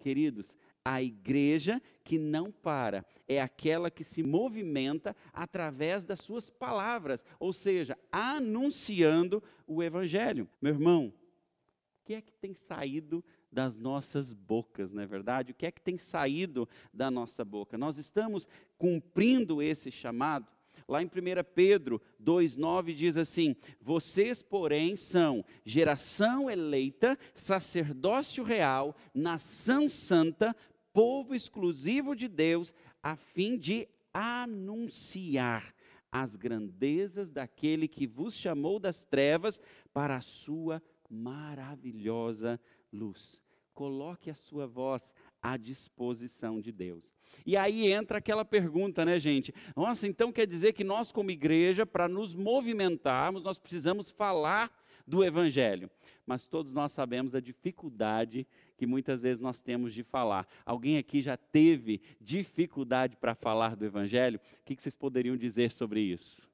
Queridos, 0.00 0.56
a 0.84 1.02
igreja 1.02 1.80
que 2.08 2.18
não 2.18 2.50
para 2.50 3.04
é 3.28 3.38
aquela 3.38 3.90
que 3.90 4.02
se 4.02 4.22
movimenta 4.22 5.14
através 5.30 6.06
das 6.06 6.20
suas 6.20 6.48
palavras, 6.48 7.22
ou 7.38 7.52
seja, 7.52 7.98
anunciando 8.10 9.42
o 9.66 9.82
evangelho. 9.82 10.48
Meu 10.58 10.72
irmão, 10.72 11.08
o 11.08 12.06
que 12.06 12.14
é 12.14 12.22
que 12.22 12.32
tem 12.32 12.54
saído 12.54 13.22
das 13.52 13.76
nossas 13.76 14.32
bocas, 14.32 14.90
não 14.90 15.02
é 15.02 15.06
verdade? 15.06 15.52
O 15.52 15.54
que 15.54 15.66
é 15.66 15.70
que 15.70 15.82
tem 15.82 15.98
saído 15.98 16.66
da 16.94 17.10
nossa 17.10 17.44
boca? 17.44 17.76
Nós 17.76 17.98
estamos 17.98 18.48
cumprindo 18.78 19.60
esse 19.60 19.90
chamado? 19.90 20.50
Lá 20.86 21.02
em 21.02 21.06
1 21.06 21.10
Pedro 21.54 22.00
2,9 22.22 22.94
diz 22.94 23.18
assim: 23.18 23.54
Vocês, 23.80 24.40
porém, 24.40 24.96
são 24.96 25.44
geração 25.64 26.50
eleita, 26.50 27.18
sacerdócio 27.34 28.42
real, 28.42 28.96
nação 29.14 29.88
santa, 29.88 30.56
povo 30.92 31.34
exclusivo 31.34 32.14
de 32.14 32.28
Deus, 32.28 32.74
a 33.02 33.16
fim 33.16 33.56
de 33.56 33.88
anunciar 34.12 35.74
as 36.10 36.36
grandezas 36.36 37.30
daquele 37.30 37.86
que 37.86 38.06
vos 38.06 38.34
chamou 38.34 38.78
das 38.78 39.04
trevas 39.04 39.60
para 39.92 40.16
a 40.16 40.20
sua 40.20 40.82
maravilhosa 41.08 42.60
luz. 42.92 43.42
Coloque 43.74 44.30
a 44.30 44.34
sua 44.34 44.66
voz 44.66 45.14
à 45.40 45.56
disposição 45.56 46.60
de 46.60 46.72
Deus. 46.72 47.12
E 47.46 47.56
aí 47.56 47.92
entra 47.92 48.18
aquela 48.18 48.44
pergunta, 48.44 49.04
né, 49.04 49.18
gente? 49.18 49.54
Nossa, 49.76 50.06
então 50.06 50.32
quer 50.32 50.46
dizer 50.46 50.72
que 50.72 50.82
nós, 50.82 51.12
como 51.12 51.30
igreja, 51.30 51.86
para 51.86 52.08
nos 52.08 52.34
movimentarmos, 52.34 53.44
nós 53.44 53.58
precisamos 53.58 54.10
falar 54.10 54.72
do 55.06 55.24
Evangelho. 55.24 55.90
Mas 56.26 56.46
todos 56.46 56.72
nós 56.72 56.92
sabemos 56.92 57.34
a 57.34 57.40
dificuldade 57.40 58.46
que 58.78 58.86
muitas 58.86 59.20
vezes 59.20 59.40
nós 59.40 59.60
temos 59.60 59.92
de 59.92 60.04
falar. 60.04 60.46
Alguém 60.64 60.98
aqui 60.98 61.20
já 61.20 61.36
teve 61.36 62.00
dificuldade 62.20 63.16
para 63.16 63.34
falar 63.34 63.74
do 63.74 63.84
Evangelho? 63.84 64.40
O 64.60 64.64
que 64.64 64.80
vocês 64.80 64.94
poderiam 64.94 65.36
dizer 65.36 65.72
sobre 65.72 66.00
isso? 66.00 66.48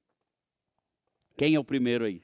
Quem 1.36 1.54
é 1.54 1.60
o 1.60 1.64
primeiro 1.64 2.06
aí? 2.06 2.22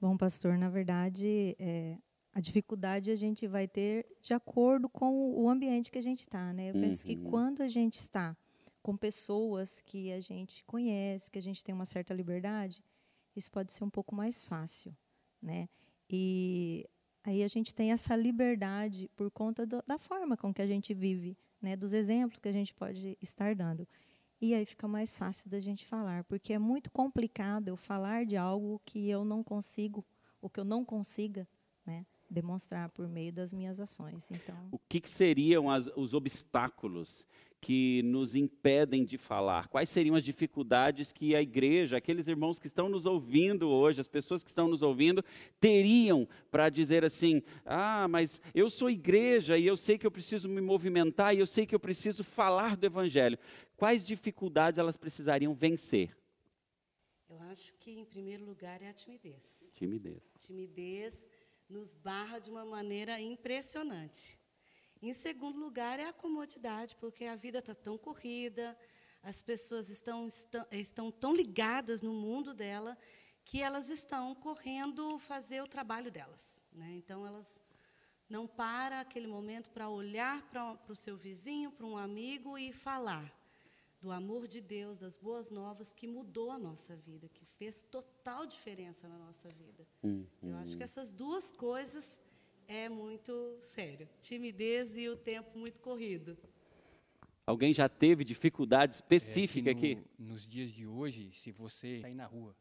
Bom, 0.00 0.16
pastor, 0.16 0.56
na 0.56 0.70
verdade, 0.70 1.56
é, 1.58 1.98
a 2.32 2.40
dificuldade 2.40 3.10
a 3.10 3.16
gente 3.16 3.48
vai 3.48 3.66
ter 3.66 4.06
de 4.22 4.32
acordo 4.32 4.88
com 4.88 5.34
o 5.34 5.50
ambiente 5.50 5.90
que 5.90 5.98
a 5.98 6.02
gente 6.02 6.20
está, 6.20 6.52
né? 6.52 6.70
Eu 6.70 6.74
uhum. 6.76 6.80
penso 6.80 7.04
que 7.04 7.16
uhum. 7.16 7.24
quando 7.24 7.62
a 7.62 7.68
gente 7.68 7.94
está 7.94 8.36
com 8.80 8.96
pessoas 8.96 9.82
que 9.82 10.12
a 10.12 10.20
gente 10.20 10.64
conhece, 10.64 11.30
que 11.30 11.38
a 11.38 11.42
gente 11.42 11.64
tem 11.64 11.74
uma 11.74 11.84
certa 11.84 12.14
liberdade, 12.14 12.82
isso 13.34 13.50
pode 13.50 13.72
ser 13.72 13.82
um 13.82 13.90
pouco 13.90 14.14
mais 14.14 14.46
fácil, 14.46 14.96
né? 15.42 15.68
E 16.08 16.88
aí 17.24 17.42
a 17.42 17.48
gente 17.48 17.74
tem 17.74 17.92
essa 17.92 18.16
liberdade 18.16 19.10
por 19.16 19.30
conta 19.30 19.66
do, 19.66 19.82
da 19.86 19.98
forma 19.98 20.36
com 20.36 20.52
que 20.52 20.62
a 20.62 20.66
gente 20.66 20.94
vive, 20.94 21.36
né? 21.60 21.76
Dos 21.76 21.92
exemplos 21.92 22.40
que 22.40 22.48
a 22.48 22.52
gente 22.52 22.74
pode 22.74 23.16
estar 23.20 23.54
dando. 23.54 23.86
E 24.40 24.54
aí 24.54 24.64
fica 24.64 24.88
mais 24.88 25.18
fácil 25.18 25.50
da 25.50 25.60
gente 25.60 25.84
falar, 25.84 26.24
porque 26.24 26.52
é 26.52 26.58
muito 26.58 26.90
complicado 26.90 27.68
eu 27.68 27.76
falar 27.76 28.24
de 28.24 28.36
algo 28.36 28.80
que 28.86 29.08
eu 29.08 29.24
não 29.24 29.44
consigo, 29.44 30.04
ou 30.40 30.48
que 30.48 30.58
eu 30.58 30.64
não 30.64 30.84
consiga, 30.84 31.46
né? 31.84 32.06
demonstrar 32.30 32.88
por 32.90 33.08
meio 33.08 33.32
das 33.32 33.52
minhas 33.52 33.80
ações. 33.80 34.30
Então, 34.30 34.56
o 34.70 34.78
que, 34.88 35.00
que 35.00 35.10
seriam 35.10 35.68
as, 35.68 35.88
os 35.96 36.14
obstáculos 36.14 37.26
que 37.60 38.02
nos 38.04 38.34
impedem 38.34 39.04
de 39.04 39.18
falar? 39.18 39.68
Quais 39.68 39.90
seriam 39.90 40.16
as 40.16 40.24
dificuldades 40.24 41.12
que 41.12 41.34
a 41.34 41.42
igreja, 41.42 41.96
aqueles 41.96 42.26
irmãos 42.26 42.58
que 42.58 42.66
estão 42.66 42.88
nos 42.88 43.04
ouvindo 43.04 43.68
hoje, 43.68 44.00
as 44.00 44.08
pessoas 44.08 44.42
que 44.42 44.48
estão 44.48 44.68
nos 44.68 44.80
ouvindo, 44.80 45.22
teriam 45.60 46.26
para 46.50 46.68
dizer 46.68 47.04
assim: 47.04 47.42
ah, 47.66 48.08
mas 48.08 48.40
eu 48.54 48.70
sou 48.70 48.88
igreja 48.88 49.58
e 49.58 49.66
eu 49.66 49.76
sei 49.76 49.98
que 49.98 50.06
eu 50.06 50.10
preciso 50.10 50.48
me 50.48 50.60
movimentar 50.60 51.34
e 51.34 51.40
eu 51.40 51.46
sei 51.46 51.66
que 51.66 51.74
eu 51.74 51.80
preciso 51.80 52.24
falar 52.24 52.76
do 52.76 52.86
evangelho. 52.86 53.38
Quais 53.76 54.02
dificuldades 54.02 54.78
elas 54.78 54.96
precisariam 54.96 55.52
vencer? 55.52 56.16
Eu 57.28 57.38
acho 57.42 57.72
que, 57.74 57.92
em 57.92 58.04
primeiro 58.04 58.44
lugar, 58.44 58.82
é 58.82 58.88
a 58.88 58.94
timidez. 58.94 59.72
Timidez. 59.76 60.22
Timidez 60.38 61.28
nos 61.68 61.94
barra 61.94 62.38
de 62.40 62.50
uma 62.50 62.64
maneira 62.64 63.20
impressionante. 63.20 64.39
Em 65.02 65.12
segundo 65.12 65.58
lugar, 65.58 65.98
é 65.98 66.08
a 66.08 66.12
comodidade, 66.12 66.94
porque 66.96 67.24
a 67.24 67.34
vida 67.34 67.58
está 67.58 67.74
tão 67.74 67.96
corrida, 67.96 68.76
as 69.22 69.42
pessoas 69.42 69.88
estão, 69.88 70.26
estão, 70.26 70.66
estão 70.70 71.10
tão 71.10 71.34
ligadas 71.34 72.02
no 72.02 72.12
mundo 72.12 72.52
dela, 72.52 72.96
que 73.44 73.62
elas 73.62 73.88
estão 73.90 74.34
correndo 74.34 75.18
fazer 75.18 75.62
o 75.62 75.68
trabalho 75.68 76.10
delas. 76.10 76.62
Né? 76.72 76.92
Então, 76.96 77.26
elas 77.26 77.62
não 78.28 78.46
param 78.46 78.98
aquele 78.98 79.26
momento 79.26 79.70
para 79.70 79.88
olhar 79.88 80.42
para 80.50 80.78
o 80.88 80.94
seu 80.94 81.16
vizinho, 81.16 81.72
para 81.72 81.86
um 81.86 81.96
amigo 81.96 82.56
e 82.58 82.72
falar 82.72 83.34
do 84.00 84.10
amor 84.10 84.46
de 84.46 84.60
Deus, 84.60 84.98
das 84.98 85.16
boas 85.16 85.50
novas 85.50 85.92
que 85.92 86.06
mudou 86.06 86.50
a 86.50 86.58
nossa 86.58 86.96
vida, 86.96 87.28
que 87.28 87.44
fez 87.44 87.82
total 87.82 88.46
diferença 88.46 89.06
na 89.08 89.18
nossa 89.18 89.48
vida. 89.48 89.86
Uhum. 90.02 90.26
Eu 90.42 90.56
acho 90.56 90.76
que 90.76 90.82
essas 90.82 91.10
duas 91.10 91.52
coisas 91.52 92.20
é 92.70 92.88
muito 92.88 93.58
sério. 93.62 94.08
Timidez 94.22 94.96
e 94.96 95.08
o 95.08 95.16
tempo 95.16 95.58
muito 95.58 95.80
corrido. 95.80 96.38
Alguém 97.44 97.74
já 97.74 97.88
teve 97.88 98.22
dificuldade 98.24 98.94
específica 98.94 99.72
é 99.72 99.74
que 99.74 99.96
no, 99.96 100.00
aqui? 100.00 100.10
Nos 100.16 100.46
dias 100.46 100.70
de 100.70 100.86
hoje, 100.86 101.32
se 101.32 101.50
você 101.50 101.96
está 101.96 102.06
aí 102.06 102.14
na 102.14 102.26
rua 102.26 102.54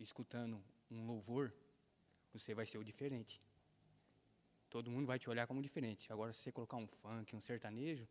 escutando 0.00 0.60
um 0.90 1.06
louvor, 1.06 1.54
você 2.32 2.54
vai 2.54 2.66
ser 2.66 2.78
o 2.78 2.82
diferente. 2.82 3.40
Todo 4.68 4.90
mundo 4.90 5.06
vai 5.06 5.16
te 5.16 5.30
olhar 5.30 5.46
como 5.46 5.62
diferente. 5.62 6.12
Agora, 6.12 6.32
se 6.32 6.40
você 6.40 6.50
colocar 6.50 6.76
um 6.76 6.88
funk, 6.88 7.36
um 7.36 7.40
sertanejo, 7.40 8.08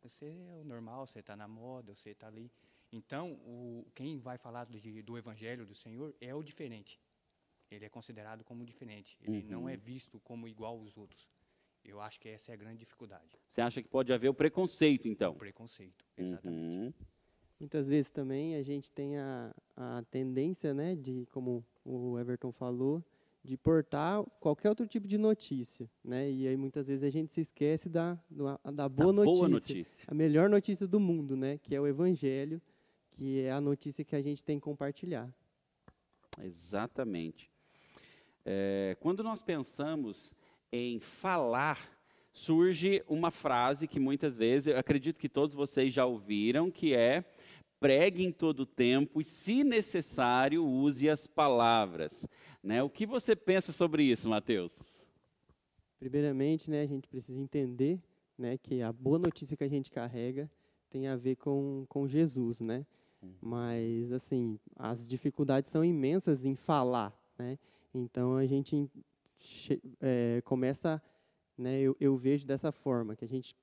você 0.00 0.26
é 0.26 0.54
o 0.54 0.62
normal, 0.62 1.04
você 1.04 1.18
está 1.18 1.34
na 1.34 1.48
moda, 1.48 1.96
você 1.96 2.10
está 2.10 2.28
ali. 2.28 2.48
Então, 2.92 3.32
o, 3.44 3.84
quem 3.92 4.20
vai 4.20 4.38
falar 4.38 4.64
do, 4.66 4.78
do, 5.02 5.18
Evangelho 5.18 5.66
do 5.66 5.74
Senhor 5.74 6.14
é 6.20 6.32
o 6.32 6.44
diferente. 6.44 7.00
Ele 7.70 7.84
é 7.84 7.88
considerado 7.88 8.44
como 8.44 8.64
diferente. 8.64 9.18
Ele 9.22 9.42
uhum. 9.42 9.50
não 9.50 9.68
é 9.68 9.76
visto 9.76 10.20
como 10.20 10.46
igual 10.46 10.78
aos 10.78 10.96
outros. 10.96 11.28
Eu 11.84 12.00
acho 12.00 12.20
que 12.20 12.28
essa 12.28 12.50
é 12.50 12.54
a 12.54 12.56
grande 12.56 12.78
dificuldade. 12.78 13.38
Você 13.48 13.60
acha 13.60 13.82
que 13.82 13.88
pode 13.88 14.12
haver 14.12 14.28
o 14.28 14.34
preconceito, 14.34 15.06
então? 15.08 15.32
O 15.32 15.36
preconceito, 15.36 16.04
exatamente. 16.16 16.58
Uhum. 16.58 16.92
muitas 17.60 17.86
vezes 17.86 18.10
também 18.10 18.56
a 18.56 18.62
gente 18.62 18.90
tem 18.90 19.16
a, 19.16 19.54
a 19.76 20.04
tendência, 20.10 20.74
né, 20.74 20.94
de, 20.96 21.26
como 21.32 21.64
o 21.84 22.18
Everton 22.18 22.52
falou, 22.52 23.04
de 23.46 23.56
portar 23.56 24.24
qualquer 24.40 24.68
outro 24.68 24.86
tipo 24.88 25.06
de 25.06 25.16
notícia, 25.16 25.88
né? 26.04 26.28
E 26.28 26.48
aí 26.48 26.56
muitas 26.56 26.88
vezes 26.88 27.04
a 27.04 27.10
gente 27.10 27.32
se 27.32 27.40
esquece 27.40 27.88
da, 27.88 28.18
da, 28.28 28.88
boa, 28.88 29.12
da 29.12 29.12
notícia, 29.12 29.36
boa 29.36 29.48
notícia, 29.48 29.86
a 30.08 30.12
melhor 30.12 30.50
notícia 30.50 30.86
do 30.86 30.98
mundo, 30.98 31.36
né? 31.36 31.56
Que 31.58 31.74
é 31.74 31.80
o 31.80 31.86
Evangelho, 31.86 32.60
que 33.12 33.42
é 33.42 33.52
a 33.52 33.60
notícia 33.60 34.04
que 34.04 34.16
a 34.16 34.20
gente 34.20 34.42
tem 34.42 34.58
que 34.58 34.64
compartilhar. 34.64 35.32
Exatamente. 36.42 37.48
É, 38.48 38.96
quando 39.00 39.24
nós 39.24 39.42
pensamos 39.42 40.30
em 40.70 41.00
falar, 41.00 41.90
surge 42.32 43.02
uma 43.08 43.32
frase 43.32 43.88
que 43.88 43.98
muitas 43.98 44.36
vezes, 44.36 44.68
eu 44.68 44.78
acredito 44.78 45.18
que 45.18 45.28
todos 45.28 45.52
vocês 45.52 45.92
já 45.92 46.06
ouviram, 46.06 46.70
que 46.70 46.94
é 46.94 47.24
pregue 47.80 48.24
em 48.24 48.30
todo 48.30 48.64
tempo 48.64 49.20
e, 49.20 49.24
se 49.24 49.64
necessário, 49.64 50.64
use 50.64 51.10
as 51.10 51.26
palavras. 51.26 52.24
Né? 52.62 52.82
O 52.84 52.88
que 52.88 53.04
você 53.04 53.34
pensa 53.34 53.72
sobre 53.72 54.04
isso, 54.04 54.28
Mateus? 54.28 54.72
Primeiramente, 55.98 56.70
né, 56.70 56.82
a 56.82 56.86
gente 56.86 57.08
precisa 57.08 57.40
entender 57.40 58.00
né, 58.38 58.56
que 58.58 58.80
a 58.80 58.92
boa 58.92 59.18
notícia 59.18 59.56
que 59.56 59.64
a 59.64 59.68
gente 59.68 59.90
carrega 59.90 60.48
tem 60.88 61.08
a 61.08 61.16
ver 61.16 61.34
com, 61.36 61.84
com 61.88 62.06
Jesus, 62.06 62.60
né? 62.60 62.86
Uhum. 63.20 63.34
Mas, 63.40 64.12
assim, 64.12 64.58
as 64.76 65.06
dificuldades 65.06 65.70
são 65.70 65.84
imensas 65.84 66.44
em 66.44 66.54
falar, 66.54 67.12
né? 67.36 67.58
Então, 67.98 68.36
a 68.36 68.46
gente 68.46 68.90
é, 70.00 70.40
começa, 70.44 71.02
né, 71.56 71.80
eu, 71.80 71.96
eu 72.00 72.16
vejo 72.16 72.46
dessa 72.46 72.72
forma, 72.72 73.16
que 73.16 73.24
a 73.24 73.28
gente 73.28 73.56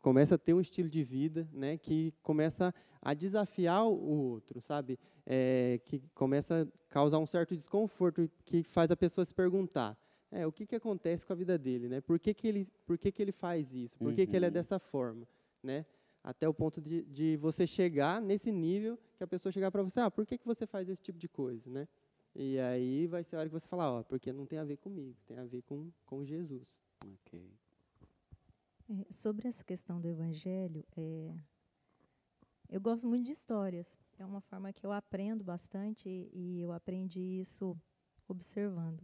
começa 0.00 0.34
a 0.34 0.38
ter 0.38 0.54
um 0.54 0.60
estilo 0.60 0.88
de 0.88 1.02
vida, 1.02 1.48
né, 1.52 1.76
que 1.76 2.12
começa 2.22 2.74
a 3.02 3.14
desafiar 3.14 3.86
o 3.86 3.92
outro, 3.92 4.60
sabe? 4.60 4.98
É, 5.26 5.80
que 5.84 6.02
começa 6.14 6.62
a 6.62 6.88
causar 6.88 7.18
um 7.18 7.26
certo 7.26 7.56
desconforto, 7.56 8.30
que 8.44 8.62
faz 8.62 8.90
a 8.90 8.96
pessoa 8.96 9.24
se 9.24 9.34
perguntar, 9.34 9.98
é, 10.30 10.46
o 10.46 10.52
que, 10.52 10.66
que 10.66 10.76
acontece 10.76 11.26
com 11.26 11.32
a 11.32 11.36
vida 11.36 11.58
dele, 11.58 11.88
né? 11.88 12.00
Por 12.00 12.18
que, 12.18 12.32
que, 12.32 12.46
ele, 12.46 12.68
por 12.86 12.96
que, 12.96 13.10
que 13.10 13.22
ele 13.22 13.32
faz 13.32 13.74
isso? 13.74 13.98
Por 13.98 14.14
que, 14.14 14.22
uhum. 14.22 14.26
que 14.26 14.36
ele 14.36 14.44
é 14.44 14.48
uhum. 14.48 14.52
dessa 14.52 14.78
forma, 14.78 15.26
né? 15.62 15.84
Até 16.22 16.46
o 16.48 16.52
ponto 16.52 16.80
de, 16.80 17.02
de 17.04 17.36
você 17.36 17.66
chegar 17.66 18.20
nesse 18.20 18.52
nível 18.52 18.98
que 19.16 19.24
a 19.24 19.26
pessoa 19.26 19.50
chegar 19.50 19.70
para 19.70 19.82
você, 19.82 20.00
ah, 20.00 20.10
por 20.10 20.26
que, 20.26 20.36
que 20.36 20.46
você 20.46 20.66
faz 20.66 20.88
esse 20.88 21.00
tipo 21.00 21.18
de 21.18 21.28
coisa, 21.28 21.70
né? 21.70 21.88
E 22.34 22.58
aí 22.58 23.06
vai 23.06 23.24
ser 23.24 23.36
a 23.36 23.40
hora 23.40 23.48
que 23.48 23.52
você 23.52 23.66
falar, 23.66 23.90
ó, 23.90 24.02
porque 24.02 24.32
não 24.32 24.46
tem 24.46 24.58
a 24.58 24.64
ver 24.64 24.76
comigo, 24.76 25.16
tem 25.26 25.38
a 25.38 25.44
ver 25.44 25.62
com, 25.62 25.90
com 26.06 26.24
Jesus. 26.24 26.78
Ok. 27.04 27.50
É, 28.88 29.12
sobre 29.12 29.48
essa 29.48 29.64
questão 29.64 30.00
do 30.00 30.08
evangelho, 30.08 30.84
é, 30.96 31.34
eu 32.68 32.80
gosto 32.80 33.06
muito 33.06 33.26
de 33.26 33.32
histórias. 33.32 33.86
É 34.18 34.24
uma 34.24 34.40
forma 34.40 34.72
que 34.72 34.84
eu 34.84 34.92
aprendo 34.92 35.42
bastante 35.42 36.08
e 36.08 36.60
eu 36.60 36.72
aprendi 36.72 37.40
isso 37.40 37.76
observando. 38.28 39.00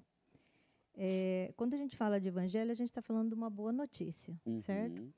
É, 0.95 1.53
quando 1.57 1.75
a 1.75 1.77
gente 1.77 1.97
fala 1.97 2.21
de 2.21 2.29
evangelho, 2.29 2.71
a 2.71 2.75
gente 2.75 2.89
está 2.89 3.03
falando 3.03 3.29
de 3.29 3.35
uma 3.35 3.51
boa 3.51 3.73
notícia, 3.73 4.39
uhum. 4.47 4.61
certo? 4.61 5.13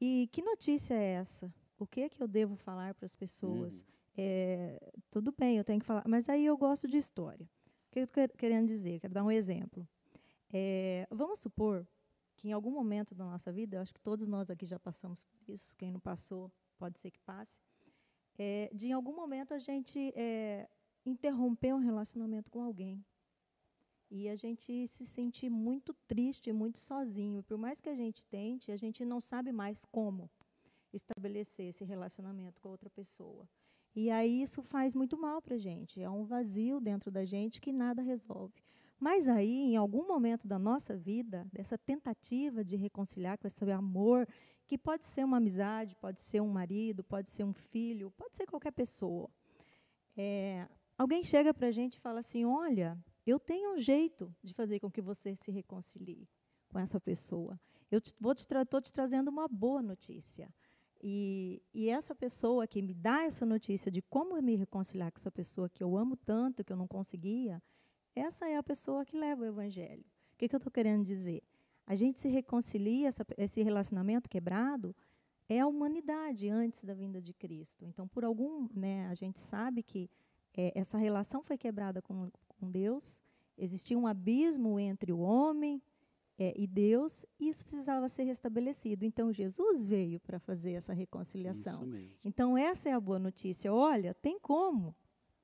E 0.00 0.28
que 0.32 0.42
notícia 0.42 0.94
é 0.94 1.14
essa? 1.14 1.52
O 1.78 1.86
que 1.86 2.02
é 2.02 2.08
que 2.08 2.22
eu 2.22 2.28
devo 2.28 2.56
falar 2.56 2.94
para 2.94 3.06
as 3.06 3.14
pessoas? 3.14 3.80
Uhum. 3.80 3.86
É, 4.16 4.92
tudo 5.10 5.34
bem, 5.36 5.58
eu 5.58 5.64
tenho 5.64 5.80
que 5.80 5.86
falar, 5.86 6.04
mas 6.06 6.28
aí 6.28 6.44
eu 6.46 6.56
gosto 6.56 6.86
de 6.86 6.96
história. 6.96 7.44
O 7.88 7.90
que 7.92 8.00
eu 8.00 8.04
estou 8.04 8.28
querendo 8.38 8.68
dizer? 8.68 9.00
Quero 9.00 9.12
dar 9.12 9.24
um 9.24 9.30
exemplo. 9.30 9.88
É, 10.52 11.06
vamos 11.10 11.40
supor 11.40 11.86
que 12.36 12.48
em 12.48 12.52
algum 12.52 12.70
momento 12.70 13.14
da 13.14 13.24
nossa 13.24 13.52
vida, 13.52 13.76
eu 13.76 13.80
acho 13.80 13.94
que 13.94 14.00
todos 14.00 14.26
nós 14.26 14.50
aqui 14.50 14.66
já 14.66 14.78
passamos 14.78 15.24
por 15.24 15.48
isso, 15.48 15.76
quem 15.76 15.90
não 15.90 16.00
passou 16.00 16.52
pode 16.78 16.98
ser 16.98 17.10
que 17.10 17.20
passe, 17.20 17.60
é, 18.38 18.70
de 18.72 18.88
em 18.88 18.92
algum 18.92 19.14
momento 19.14 19.54
a 19.54 19.58
gente 19.58 20.12
é, 20.16 20.68
interromper 21.06 21.74
um 21.74 21.78
relacionamento 21.78 22.50
com 22.50 22.62
alguém. 22.62 23.04
E 24.10 24.28
a 24.28 24.36
gente 24.36 24.86
se 24.86 25.04
sentir 25.06 25.50
muito 25.50 25.92
triste, 26.06 26.52
muito 26.52 26.78
sozinho. 26.78 27.42
Por 27.42 27.58
mais 27.58 27.80
que 27.80 27.88
a 27.88 27.94
gente 27.96 28.24
tente, 28.26 28.70
a 28.70 28.76
gente 28.76 29.04
não 29.04 29.20
sabe 29.20 29.50
mais 29.50 29.84
como 29.86 30.30
estabelecer 30.92 31.66
esse 31.66 31.84
relacionamento 31.84 32.60
com 32.60 32.68
outra 32.68 32.88
pessoa. 32.90 33.48
E 33.94 34.10
aí 34.10 34.42
isso 34.42 34.62
faz 34.62 34.94
muito 34.94 35.16
mal 35.16 35.40
para 35.40 35.54
a 35.54 35.58
gente. 35.58 36.00
É 36.00 36.10
um 36.10 36.24
vazio 36.24 36.80
dentro 36.80 37.10
da 37.10 37.24
gente 37.24 37.60
que 37.60 37.72
nada 37.72 38.02
resolve. 38.02 38.54
Mas 38.98 39.28
aí, 39.28 39.72
em 39.72 39.76
algum 39.76 40.06
momento 40.06 40.48
da 40.48 40.58
nossa 40.58 40.96
vida, 40.96 41.46
dessa 41.52 41.76
tentativa 41.76 42.64
de 42.64 42.76
reconciliar 42.76 43.38
com 43.38 43.46
esse 43.46 43.70
amor, 43.70 44.26
que 44.66 44.78
pode 44.78 45.04
ser 45.06 45.24
uma 45.24 45.36
amizade, 45.36 45.94
pode 45.96 46.20
ser 46.20 46.40
um 46.40 46.48
marido, 46.48 47.04
pode 47.04 47.28
ser 47.28 47.44
um 47.44 47.52
filho, 47.52 48.10
pode 48.12 48.34
ser 48.34 48.46
qualquer 48.46 48.72
pessoa. 48.72 49.28
É, 50.16 50.66
alguém 50.96 51.22
chega 51.22 51.52
para 51.52 51.68
a 51.68 51.70
gente 51.70 51.96
e 51.96 52.00
fala 52.00 52.20
assim: 52.20 52.44
Olha, 52.44 52.98
eu 53.26 53.38
tenho 53.38 53.74
um 53.74 53.78
jeito 53.78 54.34
de 54.42 54.54
fazer 54.54 54.80
com 54.80 54.90
que 54.90 55.02
você 55.02 55.34
se 55.34 55.50
reconcilie 55.50 56.28
com 56.68 56.78
essa 56.78 57.00
pessoa. 57.00 57.60
Eu 57.90 57.98
estou 57.98 58.34
te, 58.34 58.46
te, 58.46 58.80
te 58.82 58.92
trazendo 58.92 59.28
uma 59.28 59.46
boa 59.46 59.82
notícia. 59.82 60.52
E, 61.06 61.62
e, 61.74 61.90
essa 61.90 62.14
pessoa 62.14 62.66
que 62.66 62.80
me 62.80 62.94
dá 62.94 63.24
essa 63.24 63.44
notícia 63.44 63.92
de 63.92 64.00
como 64.00 64.40
me 64.40 64.56
reconciliar 64.56 65.12
com 65.12 65.18
essa 65.18 65.30
pessoa 65.30 65.68
que 65.68 65.84
eu 65.84 65.98
amo 65.98 66.16
tanto, 66.16 66.64
que 66.64 66.72
eu 66.72 66.78
não 66.78 66.88
conseguia, 66.88 67.62
essa 68.16 68.48
é 68.48 68.56
a 68.56 68.62
pessoa 68.62 69.04
que 69.04 69.14
leva 69.14 69.42
o 69.42 69.46
evangelho. 69.46 70.02
O 70.32 70.38
que, 70.38 70.48
que 70.48 70.54
eu 70.54 70.56
estou 70.56 70.72
querendo 70.72 71.04
dizer? 71.04 71.42
A 71.86 71.94
gente 71.94 72.18
se 72.18 72.28
reconcilia, 72.28 73.08
essa, 73.08 73.22
esse 73.36 73.62
relacionamento 73.62 74.30
quebrado 74.30 74.96
é 75.46 75.60
a 75.60 75.66
humanidade 75.66 76.48
antes 76.48 76.82
da 76.84 76.94
vinda 76.94 77.20
de 77.20 77.34
Cristo. 77.34 77.84
Então, 77.84 78.08
por 78.08 78.24
algum, 78.24 78.66
né, 78.72 79.06
a 79.08 79.14
gente 79.14 79.38
sabe 79.38 79.82
que 79.82 80.08
é, 80.56 80.72
essa 80.74 80.96
relação 80.96 81.42
foi 81.42 81.58
quebrada 81.58 82.00
com, 82.00 82.30
com 82.48 82.70
Deus, 82.70 83.20
existia 83.58 83.98
um 83.98 84.06
abismo 84.06 84.80
entre 84.80 85.12
o 85.12 85.18
homem 85.18 85.82
é, 86.38 86.52
e 86.56 86.66
Deus, 86.66 87.24
e 87.38 87.48
isso 87.48 87.64
precisava 87.64 88.08
ser 88.08 88.24
restabelecido. 88.24 89.04
Então, 89.04 89.32
Jesus 89.32 89.82
veio 89.82 90.18
para 90.20 90.38
fazer 90.38 90.72
essa 90.72 90.92
reconciliação. 90.92 91.88
Então, 92.24 92.58
essa 92.58 92.88
é 92.88 92.92
a 92.92 93.00
boa 93.00 93.18
notícia. 93.18 93.72
Olha, 93.72 94.14
tem 94.14 94.38
como. 94.38 94.94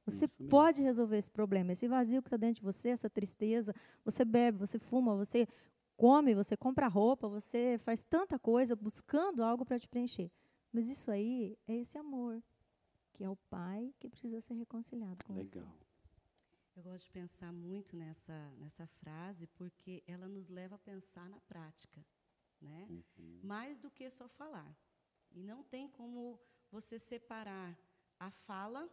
Você 0.06 0.26
pode 0.48 0.82
resolver 0.82 1.18
esse 1.18 1.30
problema, 1.30 1.72
esse 1.72 1.86
vazio 1.86 2.20
que 2.20 2.26
está 2.26 2.36
dentro 2.36 2.56
de 2.56 2.62
você, 2.62 2.88
essa 2.88 3.08
tristeza. 3.08 3.72
Você 4.04 4.24
bebe, 4.24 4.58
você 4.58 4.78
fuma, 4.78 5.14
você 5.14 5.46
come, 5.96 6.34
você 6.34 6.56
compra 6.56 6.88
roupa, 6.88 7.28
você 7.28 7.78
faz 7.78 8.02
tanta 8.04 8.38
coisa 8.38 8.74
buscando 8.74 9.44
algo 9.44 9.64
para 9.64 9.78
te 9.78 9.86
preencher. 9.86 10.30
Mas 10.72 10.88
isso 10.88 11.10
aí 11.10 11.56
é 11.68 11.76
esse 11.76 11.98
amor, 11.98 12.42
que 13.12 13.22
é 13.22 13.28
o 13.28 13.36
pai 13.48 13.94
que 14.00 14.08
precisa 14.08 14.40
ser 14.40 14.54
reconciliado 14.54 15.24
com 15.24 15.34
Legal. 15.34 15.64
você. 15.64 15.89
Eu 16.80 16.84
gosto 16.84 17.04
de 17.04 17.10
pensar 17.10 17.52
muito 17.52 17.94
nessa, 17.94 18.50
nessa 18.56 18.86
frase, 18.86 19.46
porque 19.48 20.02
ela 20.06 20.26
nos 20.26 20.48
leva 20.48 20.76
a 20.76 20.78
pensar 20.78 21.28
na 21.28 21.38
prática. 21.40 22.02
Né? 22.58 22.86
Uhum. 22.88 23.40
Mais 23.42 23.78
do 23.78 23.90
que 23.90 24.08
só 24.08 24.26
falar. 24.26 24.74
E 25.30 25.42
não 25.42 25.62
tem 25.62 25.86
como 25.86 26.40
você 26.70 26.98
separar 26.98 27.78
a 28.18 28.30
fala 28.30 28.88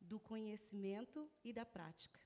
do 0.00 0.20
conhecimento 0.20 1.28
e 1.42 1.52
da 1.52 1.66
prática. 1.66 2.20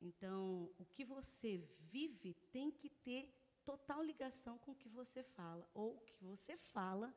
Então, 0.00 0.72
o 0.78 0.84
que 0.84 1.04
você 1.04 1.68
vive 1.80 2.34
tem 2.52 2.70
que 2.70 2.88
ter 2.88 3.34
total 3.64 4.04
ligação 4.04 4.56
com 4.56 4.70
o 4.70 4.76
que 4.76 4.88
você 4.88 5.24
fala, 5.24 5.68
ou 5.74 5.96
o 5.96 6.00
que 6.02 6.24
você 6.24 6.56
fala 6.56 7.12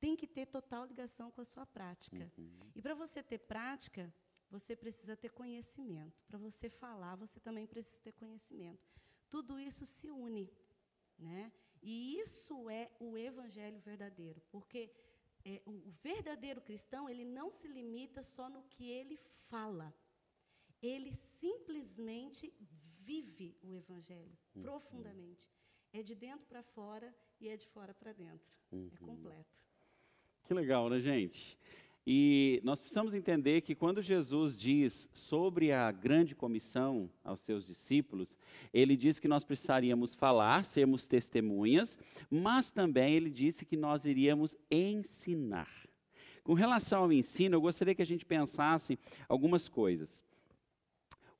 tem 0.00 0.16
que 0.16 0.26
ter 0.26 0.46
total 0.46 0.84
ligação 0.86 1.30
com 1.30 1.40
a 1.40 1.44
sua 1.44 1.64
prática. 1.64 2.28
Uhum. 2.36 2.72
E 2.74 2.82
para 2.82 2.94
você 2.94 3.22
ter 3.22 3.38
prática, 3.38 4.12
você 4.50 4.76
precisa 4.76 5.16
ter 5.16 5.30
conhecimento. 5.30 6.22
Para 6.26 6.38
você 6.38 6.68
falar, 6.68 7.16
você 7.16 7.38
também 7.40 7.66
precisa 7.66 8.00
ter 8.00 8.12
conhecimento. 8.12 8.86
Tudo 9.28 9.58
isso 9.58 9.84
se 9.86 10.10
une, 10.10 10.50
né? 11.18 11.52
E 11.82 12.18
isso 12.20 12.68
é 12.70 12.90
o 12.98 13.16
evangelho 13.16 13.78
verdadeiro, 13.80 14.40
porque 14.50 14.90
é, 15.44 15.62
o 15.66 15.78
verdadeiro 16.02 16.60
cristão 16.60 17.08
ele 17.08 17.24
não 17.24 17.50
se 17.50 17.68
limita 17.68 18.22
só 18.22 18.48
no 18.48 18.62
que 18.64 18.88
ele 18.88 19.18
fala 19.48 19.94
ele 20.82 21.12
simplesmente 21.12 22.52
vive 23.02 23.56
o 23.62 23.74
Evangelho 23.74 24.36
uhum. 24.54 24.62
profundamente. 24.62 25.50
É 25.92 26.02
de 26.02 26.14
dentro 26.14 26.46
para 26.46 26.62
fora 26.62 27.14
e 27.40 27.48
é 27.48 27.56
de 27.56 27.66
fora 27.68 27.94
para 27.94 28.12
dentro. 28.12 28.46
É 28.70 28.74
uhum. 28.74 28.90
É 28.92 28.96
completo. 28.98 29.64
Que 30.44 30.54
legal, 30.54 30.88
né, 30.88 31.00
gente? 31.00 31.58
E 32.06 32.60
nós 32.62 32.78
precisamos 32.78 33.14
entender 33.14 33.62
que 33.62 33.74
quando 33.74 34.00
Jesus 34.00 34.56
diz 34.56 35.10
sobre 35.12 35.72
a 35.72 35.90
grande 35.90 36.36
comissão 36.36 37.10
aos 37.24 37.40
seus 37.40 37.66
discípulos, 37.66 38.38
ele 38.72 38.96
diz 38.96 39.18
que 39.18 39.26
nós 39.26 39.42
precisaríamos 39.42 40.14
falar, 40.14 40.64
sermos 40.64 41.08
testemunhas, 41.08 41.98
mas 42.30 42.70
também 42.70 43.14
ele 43.14 43.28
disse 43.28 43.66
que 43.66 43.76
nós 43.76 44.04
iríamos 44.04 44.54
ensinar. 44.70 45.68
Com 46.44 46.54
relação 46.54 47.02
ao 47.02 47.12
ensino, 47.12 47.56
eu 47.56 47.60
gostaria 47.60 47.94
que 47.94 48.02
a 48.02 48.06
gente 48.06 48.24
pensasse 48.24 48.96
algumas 49.28 49.68
coisas 49.68 50.22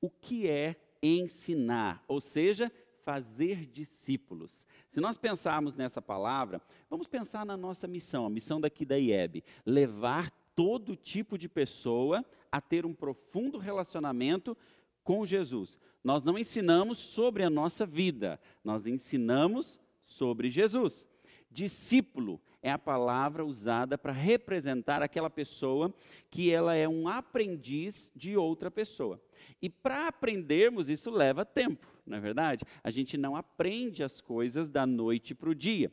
o 0.01 0.11
que 0.11 0.49
é 0.49 0.77
ensinar, 1.03 2.05
ou 2.07 2.21
seja, 2.21 2.71
fazer 3.05 3.67
discípulos. 3.67 4.67
Se 4.91 5.01
nós 5.01 5.17
pensarmos 5.17 5.77
nessa 5.77 6.03
palavra, 6.03 6.61
vamos 6.89 7.07
pensar 7.07 7.45
na 7.45 7.57
nossa 7.57 7.87
missão, 7.87 8.27
a 8.27 8.31
missão 8.31 8.61
daqui 8.61 8.85
da 8.85 8.99
IEB, 8.99 9.45
levar 9.65 10.31
todo 10.57 10.97
tipo 10.97 11.37
de 11.39 11.49
pessoa 11.49 12.25
a 12.51 12.61
ter 12.61 12.87
um 12.87 12.95
profundo 12.95 13.59
relacionamento 13.59 14.57
com 15.05 15.25
Jesus. 15.25 15.79
Nós 16.03 16.25
não 16.25 16.39
ensinamos 16.39 16.99
sobre 16.99 17.43
a 17.45 17.51
nossa 17.51 17.85
vida, 17.85 18.41
nós 18.65 18.87
ensinamos 18.87 19.79
sobre 20.07 20.51
Jesus. 20.51 21.07
Discípulo 21.51 22.41
é 22.63 22.71
a 22.71 22.79
palavra 22.79 23.45
usada 23.45 23.97
para 23.97 24.13
representar 24.13 25.03
aquela 25.03 25.31
pessoa 25.31 25.95
que 26.31 26.51
ela 26.51 26.75
é 26.75 26.89
um 26.89 27.07
aprendiz 27.07 28.11
de 28.17 28.37
outra 28.37 28.71
pessoa. 28.71 29.23
E 29.61 29.69
para 29.69 30.09
aprendermos, 30.09 30.89
isso 30.89 31.11
leva 31.11 31.45
tempo, 31.45 31.87
não 32.05 32.17
é 32.17 32.21
verdade? 32.21 32.65
A 32.83 32.91
gente 32.91 33.17
não 33.17 33.37
aprende 33.37 34.03
as 34.03 34.21
coisas 34.21 34.71
da 34.71 34.87
noite 34.87 35.35
para 35.35 35.51
o 35.51 35.55
dia. 35.55 35.93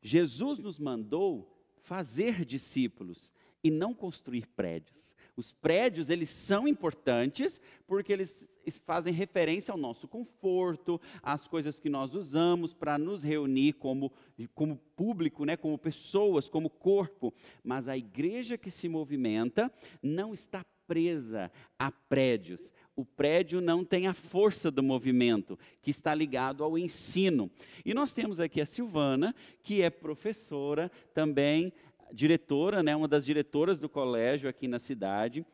Jesus 0.00 0.58
nos 0.58 0.78
mandou 0.78 1.54
fazer 1.82 2.44
discípulos 2.44 3.33
e 3.64 3.70
não 3.70 3.94
construir 3.94 4.46
prédios. 4.48 5.14
Os 5.36 5.50
prédios, 5.50 6.10
eles 6.10 6.28
são 6.28 6.68
importantes 6.68 7.60
porque 7.88 8.12
eles 8.12 8.46
fazem 8.84 9.12
referência 9.12 9.72
ao 9.72 9.78
nosso 9.78 10.06
conforto, 10.06 11.00
às 11.20 11.48
coisas 11.48 11.80
que 11.80 11.88
nós 11.88 12.14
usamos 12.14 12.72
para 12.72 12.96
nos 12.96 13.24
reunir 13.24 13.72
como, 13.72 14.12
como 14.54 14.76
público, 14.94 15.44
né, 15.44 15.56
como 15.56 15.76
pessoas, 15.76 16.48
como 16.48 16.70
corpo. 16.70 17.34
Mas 17.64 17.88
a 17.88 17.96
igreja 17.96 18.56
que 18.56 18.70
se 18.70 18.88
movimenta 18.88 19.72
não 20.00 20.32
está 20.32 20.64
presa 20.86 21.50
a 21.78 21.90
prédios. 21.90 22.72
O 22.96 23.04
prédio 23.04 23.60
não 23.60 23.84
tem 23.84 24.06
a 24.06 24.14
força 24.14 24.70
do 24.70 24.82
movimento, 24.82 25.58
que 25.82 25.90
está 25.90 26.14
ligado 26.14 26.62
ao 26.62 26.78
ensino. 26.78 27.50
E 27.84 27.92
nós 27.92 28.12
temos 28.12 28.38
aqui 28.38 28.60
a 28.60 28.66
Silvana, 28.66 29.34
que 29.62 29.82
é 29.82 29.90
professora, 29.90 30.90
também 31.12 31.72
diretora, 32.12 32.82
né, 32.82 32.94
uma 32.94 33.08
das 33.08 33.24
diretoras 33.24 33.78
do 33.78 33.88
colégio 33.88 34.48
aqui 34.48 34.68
na 34.68 34.78
cidade. 34.78 35.44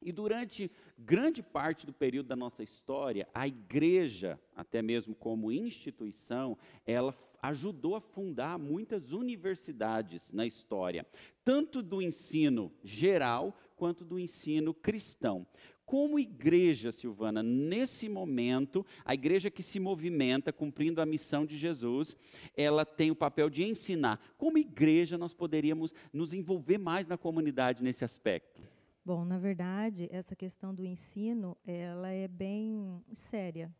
E 0.00 0.10
durante 0.10 0.70
grande 0.98 1.42
parte 1.42 1.86
do 1.86 1.92
período 1.92 2.26
da 2.26 2.36
nossa 2.36 2.62
história, 2.62 3.28
a 3.32 3.46
igreja, 3.46 4.38
até 4.56 4.82
mesmo 4.82 5.14
como 5.14 5.52
instituição, 5.52 6.58
ela 6.84 7.16
ajudou 7.40 7.96
a 7.96 8.00
fundar 8.00 8.58
muitas 8.58 9.12
universidades 9.12 10.32
na 10.32 10.46
história, 10.46 11.06
tanto 11.44 11.82
do 11.82 12.00
ensino 12.00 12.72
geral 12.84 13.56
quanto 13.76 14.04
do 14.04 14.18
ensino 14.18 14.72
cristão. 14.72 15.44
Como 15.84 16.18
igreja, 16.18 16.90
Silvana, 16.90 17.42
nesse 17.42 18.08
momento, 18.08 18.86
a 19.04 19.14
igreja 19.14 19.50
que 19.50 19.62
se 19.62 19.78
movimenta 19.78 20.52
cumprindo 20.52 21.00
a 21.00 21.06
missão 21.06 21.44
de 21.44 21.56
Jesus, 21.56 22.16
ela 22.56 22.84
tem 22.84 23.10
o 23.10 23.16
papel 23.16 23.50
de 23.50 23.64
ensinar. 23.64 24.20
Como 24.38 24.58
igreja, 24.58 25.18
nós 25.18 25.34
poderíamos 25.34 25.92
nos 26.12 26.32
envolver 26.32 26.78
mais 26.78 27.06
na 27.06 27.18
comunidade 27.18 27.82
nesse 27.82 28.04
aspecto? 28.04 28.62
Bom, 29.04 29.24
na 29.24 29.36
verdade, 29.36 30.08
essa 30.12 30.36
questão 30.36 30.72
do 30.72 30.84
ensino, 30.84 31.56
ela 31.66 32.08
é 32.08 32.28
bem 32.28 33.02
séria, 33.12 33.74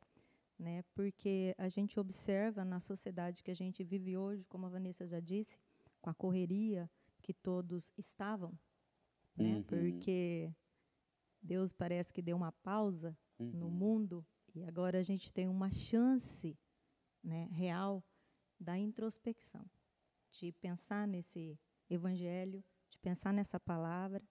né? 0.59 0.83
Porque 0.95 1.55
a 1.57 1.69
gente 1.69 1.99
observa 2.01 2.65
na 2.65 2.81
sociedade 2.81 3.43
que 3.43 3.51
a 3.51 3.55
gente 3.55 3.85
vive 3.85 4.17
hoje, 4.17 4.45
como 4.49 4.67
a 4.67 4.69
Vanessa 4.69 5.07
já 5.07 5.21
disse, 5.21 5.57
com 6.01 6.11
a 6.11 6.15
correria 6.15 6.91
que 7.23 7.33
todos 7.33 7.93
estavam, 7.97 8.53
né? 9.37 9.57
Uhum. 9.57 9.63
Porque 9.63 10.51
Deus 11.43 11.73
parece 11.73 12.13
que 12.13 12.23
deu 12.23 12.37
uma 12.37 12.53
pausa 12.53 13.17
no 13.39 13.67
Uhum. 13.67 13.71
mundo 13.73 14.27
e 14.55 14.63
agora 14.65 14.99
a 14.99 15.03
gente 15.03 15.33
tem 15.33 15.49
uma 15.49 15.71
chance, 15.71 16.57
né, 17.23 17.49
real 17.51 18.05
da 18.61 18.79
introspecção, 18.79 19.69
de 20.31 20.53
pensar 20.53 21.07
nesse 21.09 21.59
evangelho, 21.91 22.63
de 22.89 22.99
pensar 22.99 23.33
nessa 23.33 23.59
palavra 23.59 24.23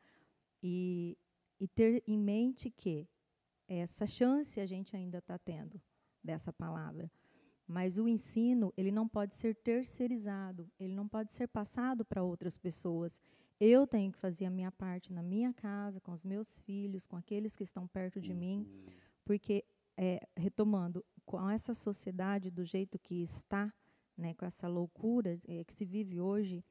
e, 0.64 1.18
e 1.60 1.68
ter 1.68 2.04
em 2.08 2.18
mente 2.18 2.70
que 2.70 3.08
essa 3.68 4.08
chance 4.08 4.60
a 4.60 4.66
gente 4.66 4.96
ainda 4.96 5.18
está 5.18 5.38
tendo 5.38 5.82
dessa 6.24 6.54
palavra. 6.54 7.12
Mas 7.68 7.98
o 7.98 8.08
ensino, 8.08 8.74
ele 8.76 8.92
não 8.92 9.08
pode 9.08 9.34
ser 9.34 9.56
terceirizado, 9.56 10.70
ele 10.80 10.94
não 10.94 11.08
pode 11.08 11.32
ser 11.32 11.48
passado 11.48 12.04
para 12.06 12.24
outras 12.24 12.58
pessoas. 12.58 13.22
Eu 13.64 13.86
tenho 13.86 14.12
que 14.12 14.18
fazer 14.18 14.46
a 14.46 14.50
minha 14.50 14.72
parte 14.72 15.14
na 15.14 15.22
minha 15.22 15.54
casa, 15.54 16.02
com 16.02 16.12
os 16.12 16.26
meus 16.26 16.58
filhos, 16.62 17.06
com 17.06 17.16
aqueles 17.16 17.56
que 17.56 17.62
estão 17.62 17.86
perto 17.86 18.20
de 18.20 18.34
mim, 18.34 18.68
porque, 19.24 19.64
é, 19.96 20.28
retomando, 20.36 21.06
com 21.24 21.48
essa 21.48 21.76
sociedade 21.76 22.50
do 22.50 22.66
jeito 22.66 22.98
que 22.98 23.22
está, 23.22 23.72
né, 24.18 24.34
com 24.34 24.46
essa 24.46 24.68
loucura 24.68 25.40
é, 25.48 25.64
que 25.64 25.76
se 25.76 25.86
vive 25.86 26.20
hoje, 26.20 26.66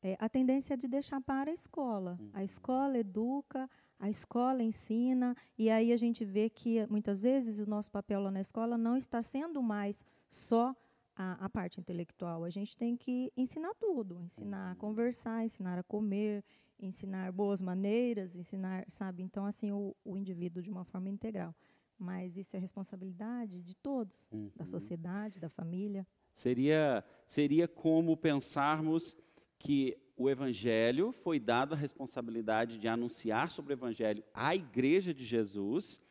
é, 0.00 0.16
a 0.20 0.28
tendência 0.28 0.74
é 0.74 0.76
de 0.76 0.86
deixar 0.86 1.20
para 1.20 1.50
a 1.50 1.52
escola. 1.52 2.16
A 2.32 2.44
escola 2.44 2.96
educa, 2.96 3.68
a 3.98 4.08
escola 4.08 4.62
ensina, 4.62 5.36
e 5.58 5.68
aí 5.68 5.92
a 5.92 5.96
gente 5.96 6.24
vê 6.24 6.48
que 6.48 6.86
muitas 6.86 7.20
vezes 7.20 7.58
o 7.58 7.68
nosso 7.68 7.90
papel 7.90 8.20
lá 8.20 8.30
na 8.30 8.40
escola 8.40 8.78
não 8.78 8.96
está 8.96 9.20
sendo 9.20 9.60
mais 9.60 10.04
só 10.28 10.76
a, 11.16 11.44
a 11.46 11.48
parte 11.48 11.80
intelectual. 11.80 12.44
A 12.44 12.50
gente 12.50 12.76
tem 12.76 12.96
que 12.96 13.32
ensinar 13.36 13.74
tudo, 13.74 14.20
ensinar 14.22 14.72
a 14.72 14.74
conversar, 14.76 15.44
ensinar 15.44 15.78
a 15.78 15.82
comer, 15.82 16.44
ensinar 16.78 17.32
boas 17.32 17.62
maneiras, 17.62 18.36
ensinar, 18.36 18.84
sabe? 18.88 19.22
Então, 19.22 19.46
assim, 19.46 19.72
o, 19.72 19.96
o 20.04 20.16
indivíduo 20.16 20.62
de 20.62 20.70
uma 20.70 20.84
forma 20.84 21.08
integral. 21.08 21.54
Mas 21.98 22.36
isso 22.36 22.54
é 22.54 22.58
responsabilidade 22.58 23.62
de 23.62 23.74
todos, 23.74 24.28
da 24.54 24.64
Uhum. 24.64 24.66
sociedade, 24.70 25.40
da 25.40 25.48
família. 25.48 26.06
Seria, 26.34 27.02
seria 27.26 27.66
como 27.66 28.14
pensarmos 28.16 29.16
que 29.58 29.96
o 30.18 30.28
Evangelho 30.28 31.12
foi 31.12 31.40
dado 31.40 31.72
a 31.72 31.76
responsabilidade 31.76 32.78
de 32.78 32.86
anunciar 32.88 33.50
sobre 33.50 33.72
o 33.72 33.76
Evangelho 33.76 34.22
à 34.34 34.54
Igreja 34.54 35.14
de 35.14 35.24
Jesus 35.24 36.02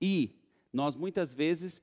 e 0.00 0.34
nós 0.72 0.96
muitas 0.96 1.32
vezes 1.32 1.80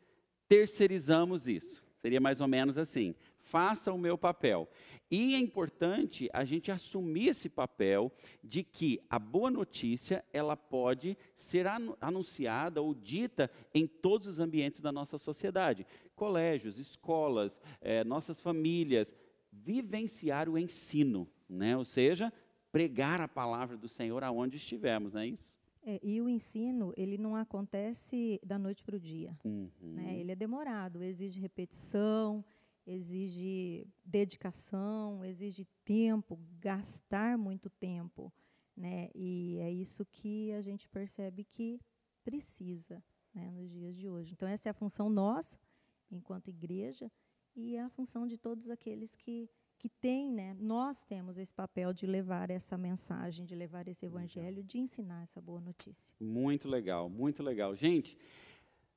terceirizamos 0.49 1.47
isso. 1.47 1.84
Seria 2.05 2.21
mais 2.21 2.39
ou 2.39 2.47
menos 2.47 2.77
assim: 2.77 3.15
faça 3.39 3.91
o 3.91 3.97
meu 3.97 4.15
papel. 4.15 4.69
E 5.09 5.33
é 5.33 5.39
importante 5.39 6.29
a 6.31 6.45
gente 6.45 6.71
assumir 6.71 7.29
esse 7.29 7.49
papel 7.49 8.11
de 8.43 8.61
que 8.61 9.01
a 9.09 9.17
boa 9.17 9.49
notícia 9.49 10.23
ela 10.31 10.55
pode 10.55 11.17
ser 11.35 11.65
anu- 11.65 11.97
anunciada 11.99 12.79
ou 12.79 12.93
dita 12.93 13.49
em 13.73 13.87
todos 13.87 14.27
os 14.27 14.39
ambientes 14.39 14.81
da 14.81 14.91
nossa 14.91 15.17
sociedade, 15.17 15.83
colégios, 16.15 16.77
escolas, 16.77 17.59
eh, 17.81 18.03
nossas 18.03 18.39
famílias, 18.39 19.15
vivenciar 19.51 20.47
o 20.47 20.59
ensino, 20.59 21.27
né? 21.49 21.75
Ou 21.75 21.85
seja, 21.85 22.31
pregar 22.71 23.19
a 23.19 23.27
palavra 23.27 23.75
do 23.75 23.87
Senhor 23.89 24.23
aonde 24.23 24.57
estivermos, 24.57 25.13
não 25.13 25.21
é 25.21 25.27
isso? 25.27 25.54
É, 25.87 25.99
e 26.01 26.19
o 26.19 26.27
ensino, 26.27 26.91
ele 26.97 27.15
não 27.15 27.35
acontece 27.35 28.39
da 28.43 28.57
noite 28.57 28.83
para 28.83 28.95
o 28.95 28.99
dia. 28.99 29.37
Uhum. 29.45 29.69
Né? 29.79 30.17
Ele 30.19 30.31
é 30.31 30.35
demorado, 30.35 31.03
exige 31.03 31.39
repetição, 31.39 32.43
exige 32.87 33.87
dedicação, 34.03 35.23
exige 35.23 35.67
tempo, 35.83 36.39
gastar 36.59 37.37
muito 37.37 37.69
tempo. 37.69 38.33
Né? 38.75 39.09
E 39.13 39.59
é 39.61 39.71
isso 39.71 40.03
que 40.05 40.51
a 40.53 40.61
gente 40.61 40.89
percebe 40.89 41.43
que 41.43 41.79
precisa 42.23 43.03
né, 43.33 43.51
nos 43.51 43.69
dias 43.69 43.95
de 43.95 44.09
hoje. 44.09 44.33
Então, 44.33 44.47
essa 44.47 44.69
é 44.69 44.71
a 44.71 44.73
função 44.73 45.09
nossa, 45.09 45.59
enquanto 46.09 46.49
igreja, 46.49 47.11
e 47.55 47.75
é 47.75 47.81
a 47.81 47.89
função 47.89 48.25
de 48.25 48.37
todos 48.37 48.69
aqueles 48.69 49.15
que, 49.15 49.49
que 49.77 49.89
têm, 49.89 50.31
né? 50.31 50.55
nós 50.59 51.03
temos 51.03 51.37
esse 51.37 51.53
papel 51.53 51.93
de 51.93 52.05
levar 52.05 52.49
essa 52.49 52.77
mensagem, 52.77 53.45
de 53.45 53.55
levar 53.55 53.87
esse 53.87 54.05
evangelho, 54.05 54.63
de 54.63 54.79
ensinar 54.79 55.23
essa 55.23 55.41
boa 55.41 55.61
notícia. 55.61 56.13
Muito 56.19 56.67
legal, 56.67 57.09
muito 57.09 57.43
legal. 57.43 57.75
Gente, 57.75 58.17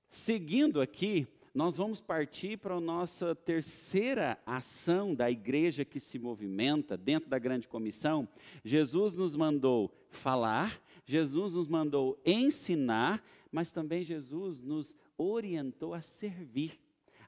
seguindo 0.09 0.81
aqui, 0.81 1.27
nós 1.55 1.77
vamos 1.77 2.01
partir 2.01 2.57
para 2.59 2.75
a 2.75 2.81
nossa 2.81 3.35
terceira 3.35 4.39
ação 4.47 5.15
da 5.15 5.31
igreja 5.31 5.85
que 5.85 5.99
se 5.99 6.19
movimenta 6.19 6.97
dentro 6.97 7.29
da 7.29 7.39
grande 7.39 7.67
comissão. 7.67 8.29
Jesus 8.65 9.17
nos 9.17 9.35
mandou 9.35 9.93
falar, 10.11 10.81
Jesus 11.05 11.55
nos 11.55 11.67
mandou 11.67 12.21
ensinar, 12.25 13.25
mas 13.51 13.73
também 13.73 14.05
Jesus 14.05 14.61
nos 14.61 14.95
orientou 15.17 15.95
a 15.95 16.01
servir. 16.01 16.79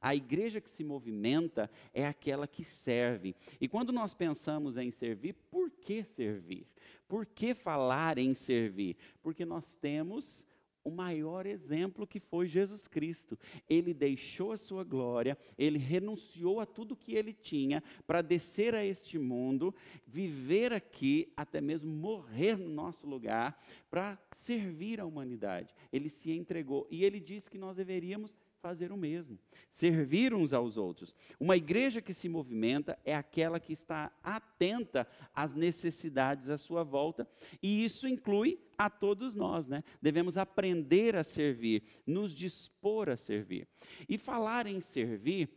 A 0.01 0.15
igreja 0.15 0.61
que 0.61 0.71
se 0.71 0.83
movimenta 0.83 1.71
é 1.93 2.07
aquela 2.07 2.47
que 2.47 2.65
serve. 2.65 3.35
E 3.61 3.69
quando 3.69 3.93
nós 3.93 4.15
pensamos 4.15 4.77
em 4.77 4.91
servir, 4.91 5.35
por 5.51 5.71
que 5.71 6.03
servir? 6.03 6.67
Por 7.07 7.27
que 7.27 7.55
falar 7.55 8.17
em 8.19 8.33
servir? 8.35 8.97
Porque 9.23 9.45
nós 9.45 9.75
temos 9.75 10.47
o 10.83 10.91
maior 10.91 11.47
exemplo 11.47 12.07
que 12.07 12.19
foi 12.19 12.47
Jesus 12.47 12.89
Cristo. 12.89 13.39
Ele 13.69 13.93
deixou 13.93 14.53
a 14.53 14.57
sua 14.57 14.83
glória, 14.83 15.37
ele 15.59 15.79
renunciou 15.79 16.61
a 16.61 16.67
tudo 16.67 16.97
que 16.97 17.15
ele 17.15 17.33
tinha 17.33 17.83
para 18.07 18.23
descer 18.23 18.75
a 18.75 18.85
este 18.85 19.19
mundo, 19.19 19.75
viver 20.07 20.73
aqui, 20.73 21.33
até 21.37 21.61
mesmo 21.61 21.91
morrer 21.91 22.57
no 22.57 22.69
nosso 22.69 23.07
lugar, 23.07 23.63
para 23.91 24.19
servir 24.33 25.01
a 25.01 25.07
humanidade. 25.07 25.75
Ele 25.93 26.09
se 26.09 26.33
entregou 26.33 26.87
e 26.91 27.05
ele 27.05 27.21
disse 27.21 27.51
que 27.51 27.59
nós 27.59 27.77
deveríamos 27.77 28.33
fazer 28.61 28.93
o 28.93 28.97
mesmo, 28.97 29.39
servir 29.71 30.35
uns 30.35 30.53
aos 30.53 30.77
outros. 30.77 31.15
Uma 31.39 31.57
igreja 31.57 32.03
que 32.03 32.13
se 32.13 32.29
movimenta 32.29 32.99
é 33.05 33.15
aquela 33.15 33.59
que 33.59 33.73
está 33.73 34.13
atenta 34.23 35.07
às 35.35 35.55
necessidades 35.55 36.51
à 36.51 36.59
sua 36.59 36.85
volta, 36.85 37.27
e 37.63 37.85
isso 37.85 38.07
inclui 38.07 38.61
a 38.77 38.89
todos 38.91 39.35
nós, 39.35 39.67
né? 39.67 39.83
Devemos 40.01 40.37
aprender 40.37 41.17
a 41.17 41.25
servir, 41.25 41.83
nos 42.07 42.35
dispor 42.35 43.09
a 43.09 43.17
servir. 43.17 43.67
E 44.09 44.19
falar 44.19 44.67
em 44.67 44.81
servir, 44.81 45.51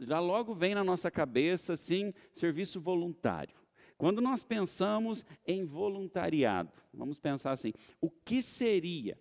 já 0.00 0.20
logo 0.20 0.54
vem 0.54 0.74
na 0.74 0.84
nossa 0.84 1.10
cabeça, 1.10 1.76
sim, 1.76 2.12
serviço 2.32 2.80
voluntário. 2.80 3.58
Quando 3.96 4.22
nós 4.22 4.42
pensamos 4.42 5.26
em 5.46 5.64
voluntariado, 5.64 6.72
vamos 6.92 7.18
pensar 7.18 7.52
assim: 7.52 7.72
o 8.00 8.10
que 8.10 8.40
seria 8.40 9.18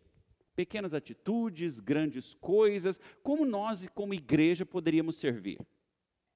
pequenas 0.60 0.94
atitudes, 0.94 1.80
grandes 1.80 2.34
coisas, 2.34 3.00
como 3.24 3.46
nós, 3.46 3.88
como 3.96 4.14
igreja, 4.14 4.66
poderíamos 4.66 5.16
servir? 5.16 5.58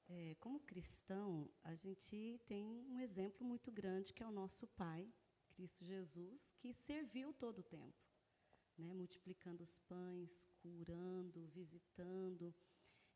É, 0.08 0.34
como 0.40 0.62
cristão, 0.62 1.50
a 1.62 1.76
gente 1.76 2.40
tem 2.46 2.66
um 2.66 3.02
exemplo 3.02 3.46
muito 3.46 3.70
grande 3.70 4.14
que 4.14 4.24
é 4.24 4.26
o 4.26 4.32
nosso 4.32 4.66
Pai, 4.78 5.06
Cristo 5.50 5.84
Jesus, 5.84 6.56
que 6.58 6.74
serviu 6.74 7.34
todo 7.34 7.60
o 7.60 7.64
tempo, 7.64 8.02
né, 8.78 8.94
multiplicando 8.94 9.62
os 9.62 9.78
pães, 9.80 10.42
curando, 10.62 11.46
visitando. 11.48 12.56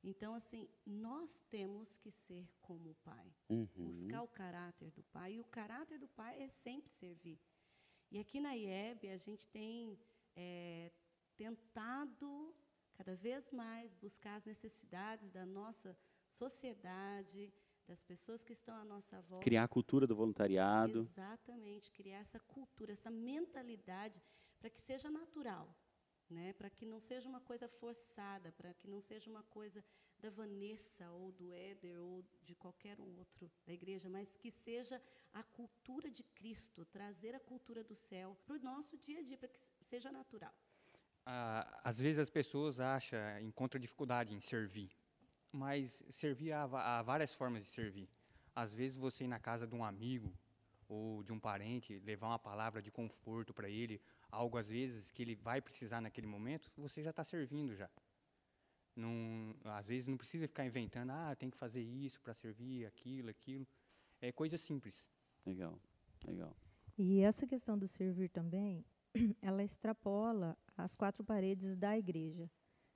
Então, 0.03 0.35
assim, 0.35 0.67
nós 0.85 1.41
temos 1.49 1.97
que 1.97 2.11
ser 2.11 2.49
como 2.61 2.89
o 2.89 2.95
Pai, 2.95 3.33
uhum. 3.49 3.65
buscar 3.77 4.23
o 4.23 4.27
caráter 4.27 4.91
do 4.91 5.03
Pai, 5.03 5.35
e 5.35 5.39
o 5.39 5.45
caráter 5.45 5.99
do 5.99 6.09
Pai 6.09 6.43
é 6.43 6.49
sempre 6.49 6.91
servir. 6.91 7.39
E 8.11 8.19
aqui 8.19 8.41
na 8.41 8.57
IEB, 8.57 9.07
a 9.07 9.17
gente 9.17 9.47
tem 9.47 9.97
é, 10.37 10.91
tentado 11.35 12.55
cada 12.93 13.15
vez 13.15 13.51
mais 13.51 13.93
buscar 13.95 14.35
as 14.35 14.45
necessidades 14.45 15.29
da 15.29 15.45
nossa 15.45 15.97
sociedade, 16.29 17.51
das 17.87 18.03
pessoas 18.03 18.43
que 18.43 18.53
estão 18.53 18.75
à 18.75 18.85
nossa 18.85 19.19
volta. 19.21 19.43
Criar 19.43 19.63
a 19.63 19.67
cultura 19.67 20.05
do 20.05 20.15
voluntariado. 20.15 20.99
Exatamente, 20.99 21.91
criar 21.91 22.19
essa 22.19 22.39
cultura, 22.39 22.91
essa 22.91 23.09
mentalidade 23.09 24.21
para 24.59 24.69
que 24.69 24.81
seja 24.81 25.09
natural, 25.09 25.73
né? 26.29 26.53
Para 26.53 26.69
que 26.69 26.85
não 26.85 26.99
seja 26.99 27.29
uma 27.29 27.39
coisa 27.39 27.67
forçada, 27.67 28.51
para 28.51 28.73
que 28.73 28.87
não 28.87 29.01
seja 29.01 29.29
uma 29.29 29.43
coisa 29.43 29.83
da 30.19 30.29
Vanessa 30.29 31.09
ou 31.11 31.31
do 31.31 31.53
Éder 31.53 31.99
ou 31.99 32.23
de 32.43 32.55
qualquer 32.55 32.99
outro 32.99 33.49
da 33.65 33.73
igreja, 33.73 34.09
mas 34.09 34.33
que 34.33 34.51
seja 34.51 35.01
a 35.31 35.43
cultura 35.43 36.09
de 36.09 36.23
Cristo, 36.23 36.83
trazer 36.85 37.35
a 37.35 37.39
cultura 37.39 37.83
do 37.83 37.95
céu 37.95 38.35
para 38.45 38.55
o 38.55 38.59
nosso 38.59 38.97
dia 38.97 39.19
a 39.19 39.23
dia, 39.23 39.37
para 39.37 39.47
que 39.47 39.59
seja 39.89 40.11
natural. 40.11 40.53
Ah, 41.25 41.81
às 41.83 41.99
vezes 41.99 42.19
as 42.19 42.29
pessoas 42.29 42.79
acham, 42.79 43.19
encontram 43.41 43.79
dificuldade 43.79 44.33
em 44.33 44.39
servir, 44.39 44.91
mas 45.51 46.03
servir 46.09 46.51
há, 46.53 46.63
há 46.63 47.01
várias 47.01 47.33
formas 47.33 47.63
de 47.63 47.69
servir. 47.69 48.09
Às 48.55 48.73
vezes 48.73 48.97
você 48.97 49.25
ir 49.25 49.27
na 49.27 49.39
casa 49.39 49.67
de 49.67 49.75
um 49.75 49.83
amigo 49.83 50.33
ou 50.87 51.21
de 51.23 51.33
um 51.33 51.39
parente, 51.39 51.99
levar 51.99 52.27
uma 52.27 52.39
palavra 52.39 52.81
de 52.81 52.89
conforto 52.89 53.53
para 53.53 53.69
ele, 53.69 54.01
algo 54.31 54.57
às 54.57 54.69
vezes 54.69 55.11
que 55.11 55.21
ele 55.21 55.35
vai 55.35 55.61
precisar 55.61 55.99
naquele 56.01 56.27
momento, 56.27 56.71
você 56.77 57.03
já 57.03 57.09
está 57.09 57.23
servindo 57.23 57.75
já. 57.75 57.89
Não, 58.95 59.53
às 59.65 59.87
vezes 59.87 60.07
não 60.07 60.17
precisa 60.17 60.47
ficar 60.47 60.65
inventando, 60.65 61.11
ah, 61.11 61.35
tem 61.35 61.49
que 61.49 61.57
fazer 61.57 61.81
isso 61.81 62.19
para 62.21 62.33
servir, 62.33 62.85
aquilo, 62.85 63.29
aquilo. 63.29 63.67
É 64.19 64.31
coisa 64.31 64.57
simples. 64.57 65.09
Legal, 65.45 65.79
legal. 66.25 66.55
E 66.97 67.19
essa 67.19 67.45
questão 67.45 67.77
do 67.77 67.87
servir 67.87 68.29
também, 68.29 68.83
ela 69.41 69.63
extrapola 69.63 70.57
as 70.75 70.95
quatro 70.95 71.23
paredes 71.23 71.75
da 71.75 71.97
igreja. 71.97 72.49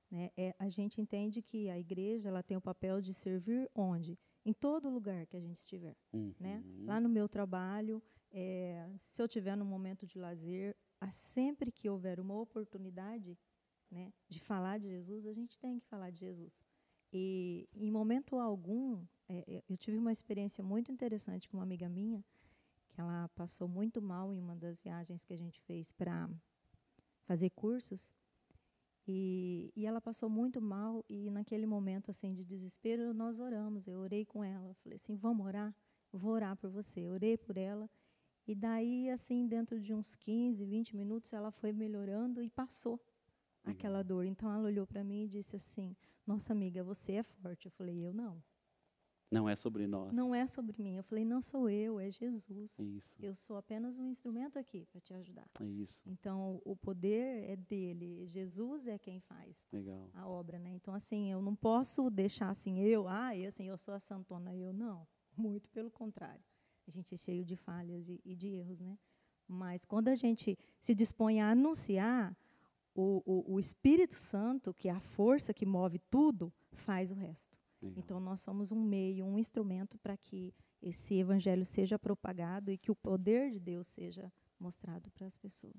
Né? 0.10 0.29
É, 0.36 0.55
a 0.60 0.69
gente 0.69 0.99
entende 1.01 1.41
que 1.41 1.69
a 1.69 1.79
igreja 1.79 2.29
ela 2.29 2.43
tem 2.43 2.57
o 2.57 2.62
papel 2.62 3.01
de 3.01 3.13
servir 3.13 3.69
onde? 3.73 4.19
Em 4.45 4.53
todo 4.53 4.89
lugar 4.89 5.25
que 5.25 5.38
a 5.38 5.39
gente 5.39 5.60
estiver. 5.60 5.95
Uhum. 6.13 6.34
Né? 6.39 6.63
Lá 6.86 6.99
no 6.99 7.07
meu 7.07 7.29
trabalho, 7.29 8.01
é, 8.31 8.89
se 9.07 9.21
eu 9.21 9.27
tiver 9.27 9.55
num 9.55 9.65
momento 9.65 10.05
de 10.05 10.17
lazer, 10.17 10.75
sempre 11.12 11.71
que 11.71 11.89
houver 11.89 12.19
uma 12.19 12.39
oportunidade, 12.39 13.38
né, 13.89 14.13
de 14.29 14.39
falar 14.39 14.79
de 14.79 14.89
Jesus, 14.89 15.25
a 15.25 15.34
gente 15.34 15.57
tem 15.60 15.79
que 15.79 15.86
falar 15.88 16.12
de 16.12 16.19
Jesus. 16.19 16.53
E 17.12 17.67
em 17.73 17.91
momento 17.91 18.38
algum, 18.38 19.03
é, 19.27 19.43
é, 19.47 19.63
eu 19.67 19.77
tive 19.77 19.97
uma 19.97 20.13
experiência 20.13 20.63
muito 20.63 20.91
interessante 20.91 21.49
com 21.49 21.57
uma 21.57 21.63
amiga 21.63 21.89
minha, 21.89 22.23
ela 23.01 23.29
passou 23.35 23.67
muito 23.67 24.01
mal 24.01 24.33
em 24.33 24.39
uma 24.39 24.55
das 24.55 24.79
viagens 24.79 25.23
que 25.23 25.33
a 25.33 25.37
gente 25.37 25.59
fez 25.61 25.91
para 25.91 26.29
fazer 27.23 27.49
cursos. 27.51 28.13
E, 29.07 29.71
e, 29.75 29.85
ela 29.85 29.99
passou 29.99 30.29
muito 30.29 30.61
mal 30.61 31.03
e 31.09 31.29
naquele 31.31 31.65
momento 31.65 32.11
assim 32.11 32.33
de 32.33 32.45
desespero 32.45 33.13
nós 33.13 33.39
oramos. 33.39 33.87
Eu 33.87 33.99
orei 33.99 34.25
com 34.25 34.43
ela, 34.43 34.73
falei 34.75 34.95
assim, 34.95 35.15
vamos 35.15 35.45
orar, 35.45 35.75
vou 36.11 36.31
orar 36.31 36.55
por 36.55 36.69
você. 36.69 37.01
Eu 37.01 37.13
orei 37.13 37.35
por 37.37 37.57
ela 37.57 37.89
e 38.47 38.53
daí 38.53 39.09
assim 39.09 39.47
dentro 39.47 39.79
de 39.79 39.93
uns 39.93 40.15
15, 40.15 40.63
20 40.65 40.95
minutos 40.95 41.33
ela 41.33 41.51
foi 41.51 41.71
melhorando 41.71 42.43
e 42.43 42.49
passou 42.49 42.99
aquela 43.63 44.03
dor. 44.03 44.25
Então 44.25 44.51
ela 44.51 44.63
olhou 44.63 44.85
para 44.85 45.03
mim 45.03 45.23
e 45.23 45.27
disse 45.27 45.55
assim: 45.55 45.95
Nossa 46.25 46.53
amiga, 46.53 46.83
você 46.83 47.13
é 47.13 47.23
forte. 47.23 47.65
Eu 47.65 47.71
falei: 47.71 48.05
Eu 48.05 48.13
não. 48.13 48.41
Não 49.31 49.47
é 49.47 49.55
sobre 49.55 49.87
nós. 49.87 50.11
Não 50.11 50.35
é 50.35 50.45
sobre 50.45 50.83
mim. 50.83 50.97
Eu 50.97 51.03
falei: 51.03 51.23
Não 51.23 51.41
sou 51.41 51.69
eu, 51.69 51.99
é 52.01 52.11
Jesus. 52.11 52.77
Isso. 52.77 53.15
Eu 53.17 53.33
sou 53.33 53.55
apenas 53.55 53.97
um 53.97 54.05
instrumento 54.09 54.59
aqui 54.59 54.85
para 54.91 54.99
te 54.99 55.13
ajudar. 55.13 55.47
Isso. 55.61 56.01
Então 56.05 56.61
o 56.65 56.75
poder 56.75 57.49
é 57.49 57.55
dele. 57.55 58.27
Jesus 58.27 58.85
é 58.87 58.97
quem 58.97 59.21
faz 59.21 59.65
Legal. 59.71 60.09
a 60.13 60.27
obra, 60.27 60.59
né? 60.59 60.71
Então 60.71 60.93
assim, 60.93 61.31
eu 61.31 61.41
não 61.41 61.55
posso 61.55 62.09
deixar 62.09 62.49
assim 62.49 62.79
eu, 62.81 63.07
ah, 63.07 63.35
eu, 63.35 63.47
assim, 63.47 63.69
eu 63.69 63.77
sou 63.77 63.93
a 63.93 63.99
santona, 63.99 64.53
eu 64.53 64.73
não. 64.73 65.07
Muito 65.37 65.69
pelo 65.69 65.89
contrário. 65.89 66.43
A 66.85 66.91
gente 66.91 67.15
é 67.15 67.17
cheio 67.17 67.45
de 67.45 67.55
falhas 67.55 68.09
e, 68.09 68.19
e 68.25 68.35
de 68.35 68.47
erros, 68.47 68.81
né? 68.81 68.99
Mas 69.47 69.85
quando 69.85 70.09
a 70.09 70.15
gente 70.15 70.57
se 70.79 70.93
dispõe 70.93 71.39
a 71.39 71.51
anunciar, 71.51 72.35
o, 72.93 73.21
o, 73.25 73.53
o, 73.53 73.59
Espírito 73.59 74.15
Santo, 74.15 74.73
que 74.73 74.89
é 74.89 74.91
a 74.91 74.99
força 74.99 75.53
que 75.53 75.65
move 75.65 75.99
tudo, 76.09 76.51
faz 76.73 77.11
o 77.11 77.15
resto. 77.15 77.61
Legal. 77.81 78.03
Então, 78.03 78.19
nós 78.19 78.41
somos 78.41 78.71
um 78.71 78.79
meio, 78.79 79.25
um 79.25 79.37
instrumento 79.39 79.97
para 79.97 80.15
que 80.15 80.53
esse 80.81 81.15
evangelho 81.15 81.65
seja 81.65 81.97
propagado 81.97 82.71
e 82.71 82.77
que 82.77 82.91
o 82.91 82.95
poder 82.95 83.51
de 83.51 83.59
Deus 83.59 83.87
seja 83.87 84.31
mostrado 84.59 85.09
para 85.11 85.27
as 85.27 85.35
pessoas. 85.37 85.73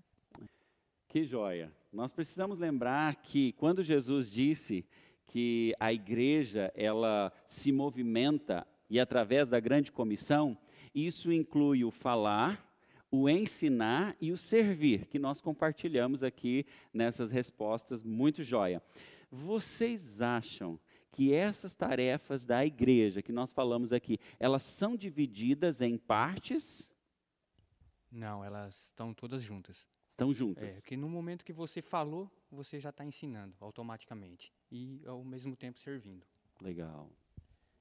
Que 1.08 1.24
joia! 1.24 1.72
Nós 1.92 2.10
precisamos 2.10 2.58
lembrar 2.58 3.16
que 3.16 3.52
quando 3.52 3.82
Jesus 3.82 4.30
disse 4.30 4.84
que 5.26 5.74
a 5.78 5.92
igreja 5.92 6.72
ela 6.74 7.32
se 7.46 7.70
movimenta 7.70 8.66
e 8.88 8.98
através 8.98 9.48
da 9.48 9.60
grande 9.60 9.92
comissão, 9.92 10.56
isso 10.94 11.32
inclui 11.32 11.84
o 11.84 11.90
falar, 11.90 12.66
o 13.10 13.28
ensinar 13.28 14.16
e 14.20 14.32
o 14.32 14.38
servir, 14.38 15.06
que 15.06 15.18
nós 15.18 15.40
compartilhamos 15.40 16.22
aqui 16.22 16.66
nessas 16.92 17.30
respostas, 17.30 18.02
muito 18.02 18.42
joia. 18.42 18.82
Vocês 19.30 20.20
acham 20.20 20.78
que 21.12 21.32
essas 21.32 21.74
tarefas 21.74 22.44
da 22.44 22.64
igreja 22.64 23.22
que 23.22 23.32
nós 23.32 23.52
falamos 23.52 23.92
aqui, 23.92 24.18
elas 24.40 24.62
são 24.62 24.96
divididas 24.96 25.80
em 25.80 25.96
partes? 25.96 26.90
Não, 28.10 28.44
elas 28.44 28.86
estão 28.86 29.14
todas 29.14 29.42
juntas. 29.42 29.86
Estão 30.10 30.32
juntas. 30.32 30.64
É, 30.64 30.80
que 30.80 30.96
no 30.96 31.08
momento 31.08 31.44
que 31.44 31.52
você 31.52 31.80
falou, 31.80 32.30
você 32.50 32.80
já 32.80 32.90
está 32.90 33.04
ensinando 33.04 33.54
automaticamente 33.60 34.52
e 34.70 35.00
ao 35.06 35.22
mesmo 35.22 35.54
tempo 35.54 35.78
servindo. 35.78 36.26
Legal. 36.60 37.10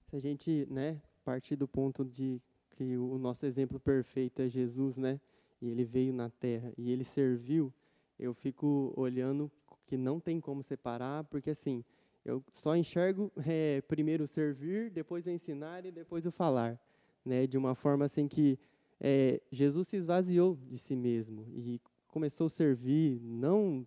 Se 0.08 0.16
a 0.16 0.20
gente, 0.20 0.68
né, 0.70 1.02
partir 1.24 1.56
do 1.56 1.68
ponto 1.68 2.04
de 2.04 2.42
que 2.72 2.98
o 2.98 3.18
nosso 3.18 3.46
exemplo 3.46 3.80
perfeito 3.80 4.42
é 4.42 4.50
Jesus, 4.50 4.98
né? 4.98 5.20
E 5.62 5.70
ele 5.70 5.84
veio 5.84 6.14
na 6.14 6.30
terra 6.30 6.74
e 6.78 6.92
ele 6.92 7.04
serviu. 7.04 7.74
Eu 8.18 8.34
fico 8.34 8.94
olhando 8.96 9.52
que 9.86 9.98
não 9.98 10.20
tem 10.20 10.40
como 10.40 10.64
separar, 10.64 11.24
porque 11.26 11.52
assim, 11.52 11.84
eu 12.24 12.44
só 12.54 12.76
enxergo 12.76 13.32
é, 13.46 13.82
primeiro 13.82 14.28
servir, 14.28 14.90
depois 14.90 15.28
ensinar 15.28 15.86
e 15.86 15.92
depois 15.92 16.26
o 16.26 16.32
falar, 16.32 16.80
né? 17.26 17.48
De 17.48 17.58
uma 17.58 17.76
forma 17.76 18.06
assim 18.06 18.28
que 18.28 18.60
é, 19.00 19.42
Jesus 19.52 19.88
se 19.88 19.98
esvaziou 19.98 20.58
de 20.70 20.78
si 20.78 20.96
mesmo 20.96 21.48
e 21.56 21.82
começou 22.08 22.48
a 22.48 22.50
servir 22.50 23.20
não 23.22 23.86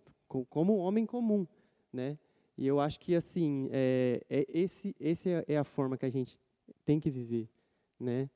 como 0.49 0.77
um 0.77 0.79
homem 0.79 1.05
comum, 1.05 1.47
né? 1.91 2.17
E 2.57 2.65
eu 2.65 2.79
acho 2.79 2.99
que 2.99 3.15
assim 3.15 3.69
é, 3.71 4.21
é 4.29 4.45
esse 4.49 4.95
esse 4.99 5.29
é, 5.29 5.45
é 5.47 5.57
a 5.57 5.63
forma 5.63 5.97
que 5.97 6.05
a 6.05 6.09
gente 6.09 6.39
tem 6.83 6.99
que 6.99 7.09
viver, 7.09 7.49
né? 7.99 8.29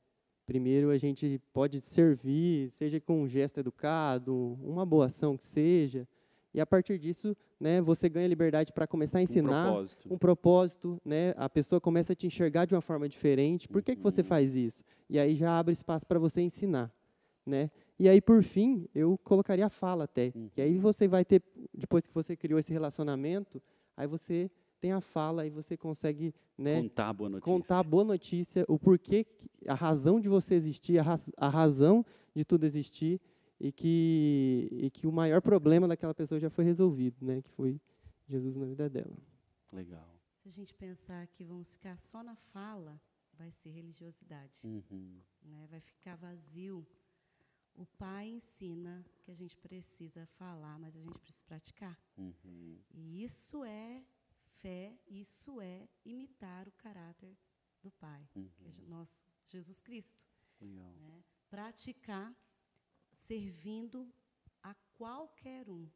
Primeiro 0.46 0.90
a 0.90 0.98
gente 0.98 1.40
pode 1.52 1.80
servir, 1.80 2.70
seja 2.70 3.00
com 3.00 3.22
um 3.22 3.28
gesto 3.28 3.60
educado, 3.60 4.58
uma 4.62 4.84
boa 4.84 5.06
ação 5.06 5.36
que 5.36 5.44
seja, 5.44 6.08
e 6.52 6.60
a 6.60 6.66
partir 6.66 6.98
disso, 6.98 7.36
né, 7.58 7.80
você 7.80 8.08
ganha 8.08 8.26
liberdade 8.26 8.72
para 8.72 8.86
começar 8.86 9.18
a 9.18 9.22
ensinar 9.22 9.50
um 9.68 9.72
propósito. 9.72 10.14
um 10.14 10.18
propósito, 10.18 10.98
né? 11.04 11.32
A 11.36 11.48
pessoa 11.48 11.80
começa 11.80 12.12
a 12.12 12.16
te 12.16 12.26
enxergar 12.26 12.64
de 12.64 12.74
uma 12.74 12.80
forma 12.80 13.08
diferente. 13.08 13.68
Por 13.68 13.82
que 13.82 13.94
que 13.94 14.02
você 14.02 14.22
faz 14.22 14.56
isso? 14.56 14.82
E 15.08 15.18
aí 15.18 15.36
já 15.36 15.58
abre 15.58 15.72
espaço 15.72 16.04
para 16.06 16.18
você 16.18 16.40
ensinar, 16.40 16.92
né? 17.46 17.70
E 17.98 18.08
aí 18.08 18.20
por 18.20 18.42
fim, 18.42 18.88
eu 18.94 19.16
colocaria 19.18 19.66
a 19.66 19.70
fala 19.70 20.04
até. 20.04 20.32
E 20.56 20.62
aí 20.62 20.78
você 20.78 21.06
vai 21.06 21.24
ter 21.24 21.42
depois 21.72 22.06
que 22.06 22.12
você 22.14 22.36
criou 22.36 22.58
esse 22.58 22.72
relacionamento, 22.72 23.62
aí 23.96 24.06
você 24.06 24.50
tem 24.80 24.92
a 24.92 25.00
fala 25.00 25.46
e 25.46 25.50
você 25.50 25.76
consegue 25.76 26.34
né, 26.56 26.80
Contar 26.82 27.08
a 27.10 27.12
boa 27.12 27.30
notícia. 27.30 27.52
contar 27.52 27.78
a 27.78 27.82
boa 27.82 28.04
notícia, 28.04 28.64
o 28.66 28.78
porquê, 28.78 29.26
a 29.68 29.74
razão 29.74 30.18
de 30.18 30.28
você 30.28 30.54
existir, 30.54 30.98
a, 30.98 31.02
raz- 31.02 31.30
a 31.36 31.48
razão 31.48 32.04
de 32.34 32.44
tudo 32.44 32.64
existir 32.64 33.20
e 33.60 33.70
que, 33.70 34.68
e 34.72 34.90
que 34.90 35.06
o 35.06 35.12
maior 35.12 35.42
problema 35.42 35.86
daquela 35.86 36.14
pessoa 36.14 36.40
já 36.40 36.48
foi 36.48 36.64
resolvido, 36.64 37.24
né? 37.24 37.42
Que 37.42 37.50
foi 37.50 37.78
Jesus 38.26 38.56
na 38.56 38.64
vida 38.64 38.88
dela. 38.88 39.16
Legal. 39.70 40.08
Se 40.38 40.48
a 40.48 40.50
gente 40.50 40.74
pensar 40.74 41.26
que 41.28 41.44
vamos 41.44 41.70
ficar 41.72 41.98
só 41.98 42.22
na 42.22 42.34
fala, 42.34 42.98
vai 43.34 43.50
ser 43.50 43.70
religiosidade. 43.70 44.58
Uhum. 44.64 45.20
né? 45.42 45.66
Vai 45.70 45.80
ficar 45.80 46.16
vazio. 46.16 46.86
O 47.74 47.86
pai 47.86 48.28
ensina 48.28 49.04
que 49.22 49.30
a 49.30 49.34
gente 49.34 49.56
precisa 49.56 50.26
falar, 50.26 50.78
mas 50.78 50.96
a 50.96 51.00
gente 51.00 51.18
precisa 51.18 51.38
praticar. 51.46 51.98
Uhum. 52.16 52.78
E 52.92 53.22
isso 53.22 53.62
é 53.64 54.02
fé, 54.60 54.98
isso 55.06 55.60
é 55.60 55.88
imitar 56.04 56.66
o 56.66 56.72
caráter 56.72 57.36
do 57.82 57.90
Pai, 57.92 58.28
que 58.34 58.66
é 58.66 58.88
nosso 58.88 59.18
Jesus 59.48 59.80
Cristo. 59.80 60.20
Legal. 60.60 60.92
né? 61.00 61.22
Praticar 61.48 62.34
servindo 63.30 64.12
a 64.60 64.74
qualquer 64.98 65.68
um, 65.68 65.86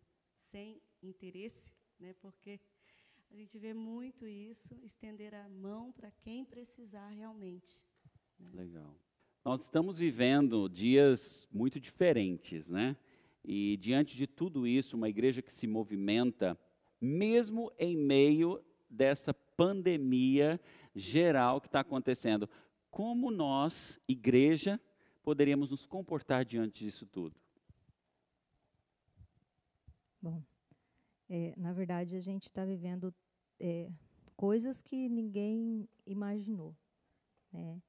sem 0.53 0.81
interesse, 1.03 1.68
né? 1.99 2.14
porque 2.20 2.61
a 3.29 3.35
gente 3.35 3.59
vê 3.59 3.75
muito 3.75 4.25
isso, 4.25 4.79
estender 4.85 5.35
a 5.35 5.49
mão 5.49 5.90
para 5.90 6.12
quem 6.23 6.44
precisar 6.44 7.09
realmente. 7.09 7.85
Legal. 8.53 8.97
Nós 9.44 9.62
estamos 9.62 9.99
vivendo 9.99 10.68
dias 10.68 11.49
muito 11.51 11.81
diferentes, 11.81 12.68
né? 12.68 12.97
E 13.44 13.79
diante 13.79 14.16
de 14.16 14.29
tudo 14.29 14.64
isso, 14.64 14.97
uma 14.97 15.09
igreja 15.09 15.42
que 15.42 15.53
se 15.53 15.66
movimenta, 15.66 16.57
mesmo 17.01 17.73
em 17.77 17.97
meio 17.97 18.64
dessa 18.88 19.35
pandemia 19.35 20.61
geral 20.94 21.61
que 21.61 21.66
está 21.66 21.81
acontecendo, 21.81 22.49
como 22.92 23.33
nós, 23.33 23.99
igreja, 24.07 24.81
poderíamos 25.24 25.70
nos 25.70 25.87
comportar 25.87 26.44
diante 26.44 26.84
disso 26.84 27.06
tudo? 27.06 27.34
Bom, 30.20 30.42
é, 31.28 31.54
na 31.56 31.72
verdade, 31.72 32.16
a 32.16 32.20
gente 32.20 32.44
está 32.44 32.64
vivendo 32.64 33.12
é, 33.58 33.90
coisas 34.37 34.80
que 34.80 35.08
ninguém 35.08 35.88
imaginou. 36.06 36.74
Né? 37.52 37.80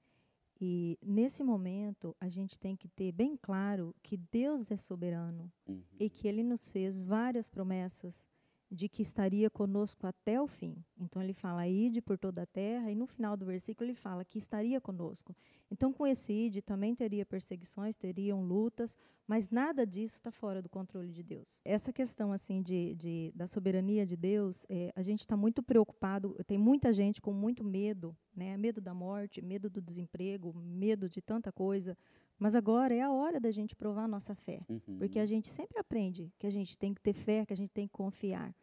E, 0.60 0.98
nesse 1.02 1.44
momento, 1.44 2.16
a 2.20 2.30
gente 2.30 2.58
tem 2.58 2.76
que 2.76 2.88
ter 2.88 3.12
bem 3.12 3.36
claro 3.36 3.94
que 4.02 4.18
Deus 4.18 4.72
é 4.72 4.78
soberano 4.78 5.52
Uhum. 5.68 5.84
e 6.00 6.10
que 6.10 6.28
Ele 6.28 6.44
nos 6.44 6.72
fez 6.72 6.98
várias 6.98 7.50
promessas 7.50 8.26
de 8.72 8.90
que 8.90 9.02
estaria 9.02 9.50
conosco 9.50 10.08
até 10.08 10.42
o 10.42 10.48
fim. 10.48 10.76
Então, 10.98 11.22
ele 11.22 11.34
fala, 11.34 11.68
ide 11.68 12.02
por 12.02 12.18
toda 12.18 12.44
a 12.44 12.46
terra, 12.46 12.92
e 12.92 12.96
no 12.96 13.06
final 13.06 13.38
do 13.38 13.46
versículo 13.46 13.90
ele 13.90 13.96
fala 13.96 14.26
que 14.26 14.38
estaria 14.38 14.82
conosco. 14.82 15.36
Então, 15.70 15.92
com 15.94 16.06
esse 16.06 16.32
ide, 16.32 16.62
também 16.62 16.96
teria 16.96 17.26
perseguições, 17.26 17.96
teriam 17.96 18.44
lutas, 18.44 18.98
mas 19.28 19.50
nada 19.50 19.86
disso 19.86 20.16
está 20.16 20.32
fora 20.32 20.62
do 20.62 20.70
controle 20.70 21.12
de 21.12 21.24
Deus. 21.24 21.60
Essa 21.64 21.92
questão 21.92 22.32
assim 22.32 22.62
de, 22.62 22.96
de 22.96 23.32
da 23.36 23.48
soberania 23.48 24.06
de 24.06 24.16
Deus, 24.16 24.66
é, 24.70 24.92
a 24.96 25.02
gente 25.02 25.22
está 25.22 25.36
muito 25.36 25.64
preocupado. 25.64 26.36
Tem 26.46 26.58
muita 26.58 26.94
gente 26.94 27.22
com 27.22 27.34
muito 27.34 27.64
medo, 27.64 28.16
né? 28.36 28.56
Medo 28.58 28.80
da 28.80 28.94
morte, 28.94 29.42
medo 29.42 29.70
do 29.70 29.82
desemprego, 29.82 30.54
medo 30.54 31.10
de 31.10 31.22
tanta 31.22 31.52
coisa. 31.52 31.98
Mas 32.38 32.54
agora 32.56 32.94
é 32.94 33.02
a 33.02 33.12
hora 33.12 33.40
da 33.40 33.50
gente 33.52 33.76
provar 33.76 34.04
a 34.04 34.08
nossa 34.08 34.36
fé, 34.36 34.66
Uhum. 34.70 34.98
porque 34.98 35.20
a 35.20 35.26
gente 35.26 35.48
sempre 35.48 35.80
aprende 35.80 36.32
que 36.38 36.46
a 36.46 36.50
gente 36.50 36.78
tem 36.78 36.94
que 36.94 37.02
ter 37.02 37.14
fé, 37.14 37.46
que 37.46 37.54
a 37.54 37.58
gente 37.58 37.72
tem 37.72 37.88
que 37.88 37.94
confiar. 37.94 38.54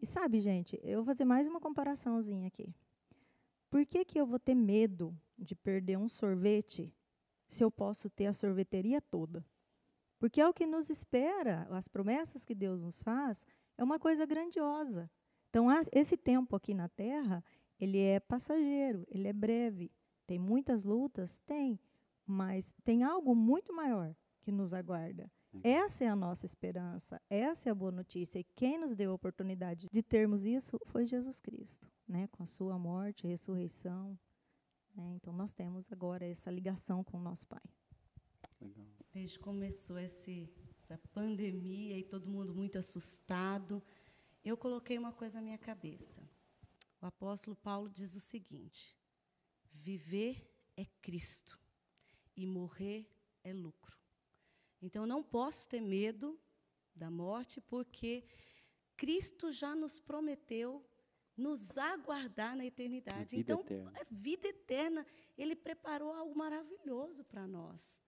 E 0.00 0.06
sabe, 0.06 0.40
gente, 0.40 0.78
eu 0.82 0.98
vou 0.98 1.04
fazer 1.06 1.24
mais 1.24 1.46
uma 1.46 1.60
comparaçãozinha 1.60 2.48
aqui. 2.48 2.74
Por 3.70 3.86
que, 3.86 4.04
que 4.04 4.20
eu 4.20 4.26
vou 4.26 4.38
ter 4.38 4.54
medo 4.54 5.16
de 5.38 5.54
perder 5.54 5.96
um 5.96 6.08
sorvete 6.08 6.94
se 7.48 7.64
eu 7.64 7.70
posso 7.70 8.10
ter 8.10 8.26
a 8.26 8.32
sorveteria 8.32 9.00
toda? 9.00 9.44
Porque 10.18 10.40
é 10.40 10.46
o 10.46 10.52
que 10.52 10.66
nos 10.66 10.90
espera, 10.90 11.66
as 11.70 11.88
promessas 11.88 12.44
que 12.44 12.54
Deus 12.54 12.80
nos 12.82 13.02
faz, 13.02 13.46
é 13.78 13.82
uma 13.82 13.98
coisa 13.98 14.26
grandiosa. 14.26 15.10
Então, 15.48 15.66
esse 15.92 16.16
tempo 16.16 16.54
aqui 16.56 16.74
na 16.74 16.88
Terra, 16.88 17.42
ele 17.80 17.98
é 17.98 18.20
passageiro, 18.20 19.04
ele 19.08 19.26
é 19.28 19.32
breve. 19.32 19.90
Tem 20.26 20.38
muitas 20.38 20.84
lutas? 20.84 21.38
Tem. 21.46 21.78
Mas 22.32 22.72
tem 22.82 23.02
algo 23.02 23.34
muito 23.34 23.74
maior 23.74 24.16
que 24.40 24.50
nos 24.50 24.72
aguarda. 24.72 25.30
Essa 25.62 26.04
é 26.04 26.08
a 26.08 26.16
nossa 26.16 26.46
esperança, 26.46 27.20
essa 27.28 27.68
é 27.68 27.72
a 27.72 27.74
boa 27.74 27.92
notícia. 27.92 28.38
E 28.38 28.44
quem 28.56 28.78
nos 28.78 28.96
deu 28.96 29.10
a 29.10 29.14
oportunidade 29.14 29.86
de 29.92 30.02
termos 30.02 30.46
isso 30.46 30.78
foi 30.86 31.04
Jesus 31.04 31.40
Cristo, 31.42 31.92
né? 32.08 32.26
com 32.28 32.42
a 32.42 32.46
sua 32.46 32.78
morte, 32.78 33.26
ressurreição. 33.26 34.18
né? 34.94 35.12
Então, 35.16 35.30
nós 35.30 35.52
temos 35.52 35.92
agora 35.92 36.24
essa 36.24 36.50
ligação 36.50 37.04
com 37.04 37.18
o 37.18 37.22
nosso 37.22 37.46
Pai. 37.46 37.62
Legal. 38.58 38.86
Desde 39.12 39.36
que 39.36 39.44
começou 39.44 39.98
esse, 39.98 40.48
essa 40.78 40.96
pandemia 41.12 41.98
e 41.98 42.02
todo 42.02 42.30
mundo 42.30 42.54
muito 42.54 42.78
assustado, 42.78 43.82
eu 44.42 44.56
coloquei 44.56 44.96
uma 44.96 45.12
coisa 45.12 45.34
na 45.38 45.42
minha 45.42 45.58
cabeça. 45.58 46.22
O 46.98 47.04
apóstolo 47.04 47.54
Paulo 47.56 47.90
diz 47.90 48.16
o 48.16 48.20
seguinte: 48.20 48.96
viver 49.74 50.50
é 50.78 50.86
Cristo 51.02 51.61
e 52.36 52.46
morrer 52.46 53.08
é 53.44 53.52
lucro. 53.52 53.96
Então, 54.80 55.02
eu 55.02 55.06
não 55.06 55.22
posso 55.22 55.68
ter 55.68 55.80
medo 55.80 56.38
da 56.94 57.10
morte, 57.10 57.60
porque 57.60 58.24
Cristo 58.96 59.50
já 59.50 59.74
nos 59.74 59.98
prometeu 59.98 60.84
nos 61.36 61.78
aguardar 61.78 62.56
na 62.56 62.66
eternidade. 62.66 63.24
vida 63.24 63.52
então, 63.52 63.60
eterna. 63.60 63.92
a 63.98 64.06
vida 64.10 64.48
eterna, 64.48 65.06
Ele 65.36 65.56
preparou 65.56 66.12
algo 66.12 66.36
maravilhoso 66.36 67.24
para 67.24 67.46
nós. 67.46 68.02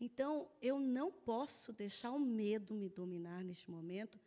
Então, 0.00 0.50
eu 0.60 0.78
não 0.78 1.12
posso 1.12 1.72
deixar 1.72 2.10
o 2.10 2.18
medo 2.18 2.74
me 2.74 2.88
dominar 2.88 3.44
neste 3.44 3.70
momento. 3.70 4.18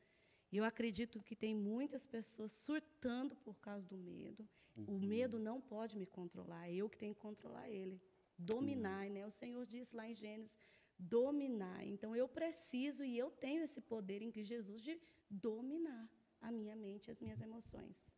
E 0.51 0.57
eu 0.57 0.63
acredito 0.63 1.21
que 1.21 1.35
tem 1.35 1.53
muitas 1.53 2.05
pessoas 2.05 2.51
surtando 2.51 3.35
por 3.35 3.59
causa 3.59 3.85
do 3.87 3.97
medo. 3.97 4.47
O 4.87 4.99
medo 4.99 5.39
não 5.39 5.59
pode 5.59 5.97
me 5.97 6.05
controlar, 6.05 6.69
é 6.69 6.75
eu 6.75 6.87
que 6.87 6.97
tenho 6.97 7.15
que 7.15 7.19
controlar 7.19 7.67
ele. 7.67 7.99
Dominar, 8.37 9.09
né? 9.09 9.25
O 9.25 9.31
Senhor 9.31 9.65
disse 9.65 9.95
lá 9.95 10.07
em 10.07 10.15
Gênesis, 10.15 10.57
dominar. 10.97 11.85
Então 11.85 12.15
eu 12.15 12.27
preciso 12.27 13.03
e 13.03 13.17
eu 13.17 13.29
tenho 13.29 13.63
esse 13.63 13.81
poder 13.81 14.21
em 14.21 14.31
Cristo 14.31 14.49
Jesus 14.49 14.81
de 14.81 14.99
dominar 15.29 16.09
a 16.41 16.51
minha 16.51 16.75
mente, 16.75 17.11
as 17.11 17.19
minhas 17.19 17.41
emoções. 17.41 18.11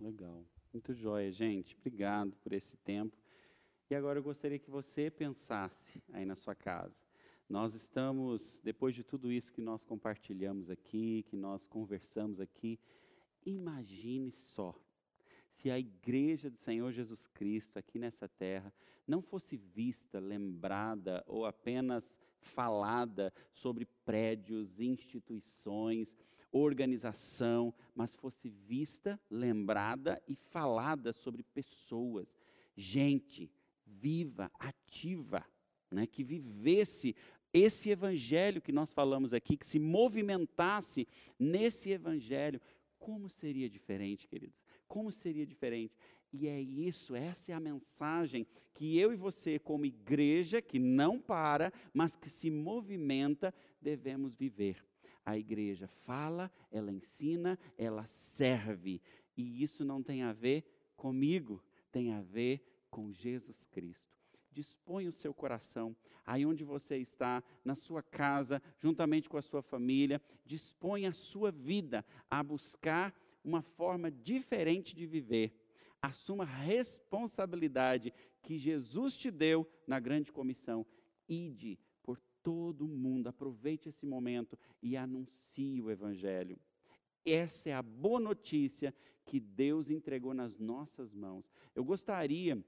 Legal. 0.00 0.44
Muito 0.72 0.92
jóia, 0.94 1.32
gente. 1.32 1.76
Obrigado 1.76 2.36
por 2.36 2.52
esse 2.52 2.76
tempo. 2.78 3.16
E 3.90 3.94
agora 3.94 4.18
eu 4.18 4.22
gostaria 4.22 4.58
que 4.58 4.70
você 4.70 5.10
pensasse 5.10 6.02
aí 6.12 6.24
na 6.24 6.34
sua 6.34 6.54
casa. 6.54 7.02
Nós 7.48 7.72
estamos, 7.74 8.60
depois 8.62 8.94
de 8.94 9.02
tudo 9.02 9.32
isso 9.32 9.52
que 9.52 9.62
nós 9.62 9.82
compartilhamos 9.82 10.68
aqui, 10.68 11.24
que 11.30 11.36
nós 11.36 11.66
conversamos 11.66 12.38
aqui, 12.38 12.78
imagine 13.46 14.30
só 14.30 14.74
se 15.58 15.72
a 15.72 15.78
igreja 15.78 16.48
do 16.48 16.56
Senhor 16.56 16.92
Jesus 16.92 17.26
Cristo 17.26 17.78
aqui 17.78 17.98
nessa 17.98 18.28
terra 18.28 18.72
não 19.04 19.20
fosse 19.20 19.56
vista, 19.56 20.20
lembrada 20.20 21.24
ou 21.26 21.44
apenas 21.44 22.20
falada 22.40 23.32
sobre 23.52 23.84
prédios, 24.04 24.78
instituições, 24.78 26.16
organização, 26.52 27.74
mas 27.92 28.14
fosse 28.14 28.48
vista, 28.48 29.20
lembrada 29.28 30.22
e 30.28 30.36
falada 30.36 31.12
sobre 31.12 31.42
pessoas, 31.42 32.28
gente 32.76 33.50
viva, 33.84 34.52
ativa, 34.60 35.44
né, 35.90 36.06
que 36.06 36.22
vivesse 36.22 37.16
esse 37.52 37.90
evangelho 37.90 38.62
que 38.62 38.70
nós 38.70 38.92
falamos 38.92 39.34
aqui, 39.34 39.56
que 39.56 39.66
se 39.66 39.80
movimentasse 39.80 41.08
nesse 41.36 41.90
evangelho, 41.90 42.60
como 42.96 43.28
seria 43.28 43.68
diferente, 43.68 44.28
queridos? 44.28 44.67
Como 44.88 45.12
seria 45.12 45.46
diferente? 45.46 45.94
E 46.32 46.48
é 46.48 46.60
isso, 46.60 47.14
essa 47.14 47.52
é 47.52 47.54
a 47.54 47.60
mensagem 47.60 48.46
que 48.74 48.98
eu 48.98 49.12
e 49.12 49.16
você, 49.16 49.58
como 49.58 49.86
igreja 49.86 50.60
que 50.60 50.78
não 50.78 51.18
para, 51.20 51.72
mas 51.92 52.14
que 52.14 52.28
se 52.28 52.50
movimenta, 52.50 53.54
devemos 53.80 54.34
viver. 54.34 54.84
A 55.24 55.36
igreja 55.36 55.86
fala, 55.86 56.50
ela 56.70 56.92
ensina, 56.92 57.58
ela 57.76 58.04
serve. 58.06 59.00
E 59.36 59.62
isso 59.62 59.84
não 59.84 60.02
tem 60.02 60.22
a 60.22 60.32
ver 60.32 60.64
comigo, 60.96 61.62
tem 61.90 62.12
a 62.12 62.20
ver 62.20 62.86
com 62.90 63.12
Jesus 63.12 63.66
Cristo. 63.66 64.08
Dispõe 64.52 65.06
o 65.06 65.12
seu 65.12 65.32
coração, 65.32 65.94
aí 66.26 66.44
onde 66.44 66.64
você 66.64 66.96
está, 66.96 67.42
na 67.64 67.74
sua 67.74 68.02
casa, 68.02 68.62
juntamente 68.78 69.28
com 69.28 69.36
a 69.36 69.42
sua 69.42 69.62
família, 69.62 70.20
dispõe 70.44 71.06
a 71.06 71.12
sua 71.12 71.50
vida 71.50 72.04
a 72.30 72.42
buscar 72.42 73.14
uma 73.48 73.62
forma 73.62 74.10
diferente 74.10 74.94
de 74.94 75.06
viver. 75.06 75.52
Assuma 76.00 76.44
a 76.44 76.46
responsabilidade 76.46 78.12
que 78.42 78.58
Jesus 78.58 79.16
te 79.16 79.30
deu 79.30 79.66
na 79.86 79.98
grande 79.98 80.30
comissão. 80.30 80.86
Ide 81.28 81.78
por 82.02 82.20
todo 82.42 82.84
o 82.84 82.88
mundo, 82.88 83.28
aproveite 83.28 83.88
esse 83.88 84.06
momento 84.06 84.56
e 84.82 84.96
anuncie 84.96 85.80
o 85.82 85.90
Evangelho. 85.90 86.58
essa 87.24 87.68
é 87.68 87.74
a 87.74 87.82
boa 87.82 88.20
notícia 88.20 88.94
que 89.26 89.38
Deus 89.38 89.90
entregou 89.90 90.32
nas 90.32 90.58
nossas 90.58 91.12
mãos. 91.12 91.44
Eu 91.74 91.84
gostaria 91.84 92.62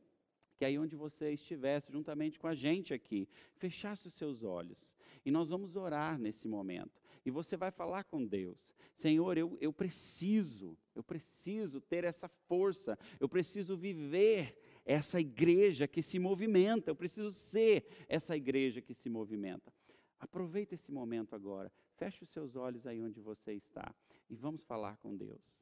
que 0.57 0.65
aí 0.67 0.79
onde 0.79 0.95
você 0.95 1.33
estivesse, 1.33 1.91
juntamente 1.91 2.39
com 2.39 2.47
a 2.47 2.55
gente 2.55 2.93
aqui, 2.93 3.27
fechasse 3.57 4.07
os 4.07 4.13
seus 4.13 4.43
olhos. 4.43 4.95
E 5.25 5.31
nós 5.31 5.49
vamos 5.49 5.75
orar 5.75 6.19
nesse 6.19 6.47
momento. 6.47 7.01
E 7.25 7.31
você 7.31 7.57
vai 7.57 7.71
falar 7.71 8.05
com 8.05 8.27
Deus: 8.27 8.59
Senhor, 9.01 9.39
eu, 9.39 9.57
eu 9.63 9.73
preciso, 9.73 10.77
eu 10.95 11.03
preciso 11.03 11.81
ter 11.81 12.05
essa 12.05 12.29
força, 12.29 12.99
eu 13.19 13.31
preciso 13.31 13.75
viver 13.75 14.61
essa 14.85 15.19
igreja 15.19 15.89
que 15.89 16.03
se 16.03 16.19
movimenta, 16.19 16.91
eu 16.91 16.95
preciso 16.95 17.33
ser 17.33 17.87
essa 18.07 18.37
igreja 18.37 18.83
que 18.83 18.93
se 18.93 19.09
movimenta. 19.09 19.73
Aproveita 20.19 20.75
esse 20.75 20.93
momento 20.93 21.35
agora, 21.35 21.73
feche 21.97 22.23
os 22.23 22.29
seus 22.29 22.57
olhos 22.57 22.87
aí 22.87 23.03
onde 23.03 23.21
você 23.21 23.55
está 23.55 23.95
e 24.29 24.37
vamos 24.37 24.63
falar 24.65 24.99
com 24.99 25.17
Deus. 25.17 25.57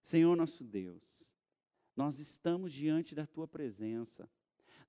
Senhor 0.00 0.36
nosso 0.36 0.62
Deus, 0.62 1.02
nós 1.96 2.20
estamos 2.20 2.72
diante 2.72 3.12
da 3.12 3.26
tua 3.26 3.48
presença. 3.48 4.30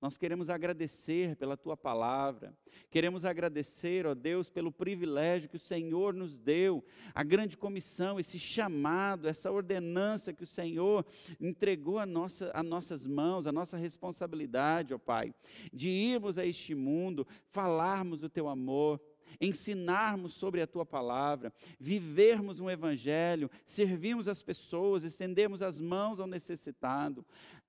Nós 0.04 0.18
queremos 0.18 0.50
agradecer 0.50 1.34
pela 1.34 1.56
tua 1.56 1.78
palavra, 1.78 2.54
queremos 2.90 3.24
agradecer, 3.24 4.06
ó 4.06 4.14
Deus, 4.14 4.50
pelo 4.50 4.70
privilégio 4.70 5.48
que 5.48 5.56
o 5.56 5.58
Senhor 5.58 6.12
nos 6.12 6.36
deu, 6.36 6.84
a 7.14 7.22
grande 7.22 7.56
comissão, 7.56 8.20
esse 8.20 8.38
chamado, 8.38 9.26
essa 9.26 9.50
ordenança 9.50 10.30
que 10.30 10.44
o 10.44 10.46
Senhor 10.46 11.06
entregou 11.40 11.98
a, 11.98 12.04
nossa, 12.04 12.50
a 12.52 12.62
nossas 12.62 13.06
mãos, 13.06 13.46
a 13.46 13.52
nossa 13.52 13.78
responsabilidade, 13.78 14.92
ó 14.92 14.98
Pai, 14.98 15.34
de 15.72 15.88
irmos 15.88 16.36
a 16.36 16.44
este 16.44 16.74
mundo, 16.74 17.26
falarmos 17.46 18.20
do 18.20 18.28
teu 18.28 18.46
amor 18.46 19.00
ensinarmos 19.40 20.34
sobre 20.34 20.60
a 20.60 20.66
tua 20.66 20.84
palavra, 20.84 21.52
vivermos 21.78 22.60
um 22.60 22.70
evangelho, 22.70 23.50
servirmos 23.64 24.28
as 24.28 24.42
pessoas, 24.42 25.04
estendermos 25.04 25.62
as 25.62 25.80
mãos 25.80 26.20
ao 26.20 26.26
necessitado. 26.26 27.24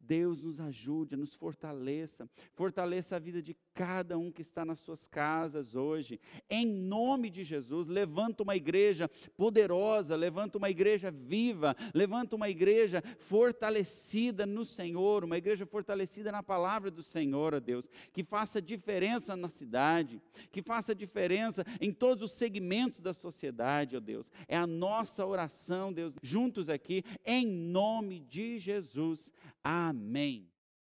Deus 0.06 0.42
nos 0.42 0.60
ajude, 0.60 1.16
nos 1.16 1.34
fortaleça, 1.34 2.30
fortaleça 2.54 3.16
a 3.16 3.20
vida 3.20 3.42
de 3.42 3.56
cada 3.74 4.18
um 4.18 4.32
que 4.32 4.42
está 4.42 4.64
nas 4.64 4.80
suas 4.80 5.08
casas 5.08 5.76
hoje. 5.76 6.20
Em 6.50 6.66
nome 6.66 7.30
de 7.30 7.44
Jesus, 7.44 7.88
levanta 7.88 8.44
uma 8.44 8.56
igreja 8.56 9.10
poderosa, 9.36 10.16
levanta 10.16 10.58
uma 10.58 10.70
igreja 10.70 11.12
viva, 11.12 11.76
levanta 11.94 12.36
uma 12.36 12.50
igreja 12.50 13.04
fortalecida 13.28 14.46
no 14.46 14.64
Senhor, 14.64 15.24
uma 15.24 15.38
igreja 15.38 15.66
fortalecida 15.66 16.32
na 16.32 16.44
palavra 16.44 16.92
do 16.92 17.04
Senhor, 17.04 17.54
ó 17.54 17.60
Deus, 17.60 17.90
que 18.14 18.24
faça 18.24 18.62
diferença 18.62 19.36
na 19.36 19.50
cidade, 19.50 20.22
que 20.52 20.62
faça 20.62 20.94
diferença 20.94 21.55
em 21.80 21.92
todos 21.92 22.24
os 22.24 22.32
segmentos 22.32 23.00
da 23.00 23.14
sociedade, 23.14 23.96
ó 23.96 24.00
Deus. 24.00 24.32
É 24.48 24.58
a 24.58 24.68
nossa 24.68 25.26
oração, 25.26 25.94
Deus, 25.94 26.14
juntos 26.22 26.70
aqui, 26.70 27.04
em 27.26 27.46
nome 27.46 28.20
de 28.20 28.58
Jesus. 28.60 29.32
Amém. 29.64 30.50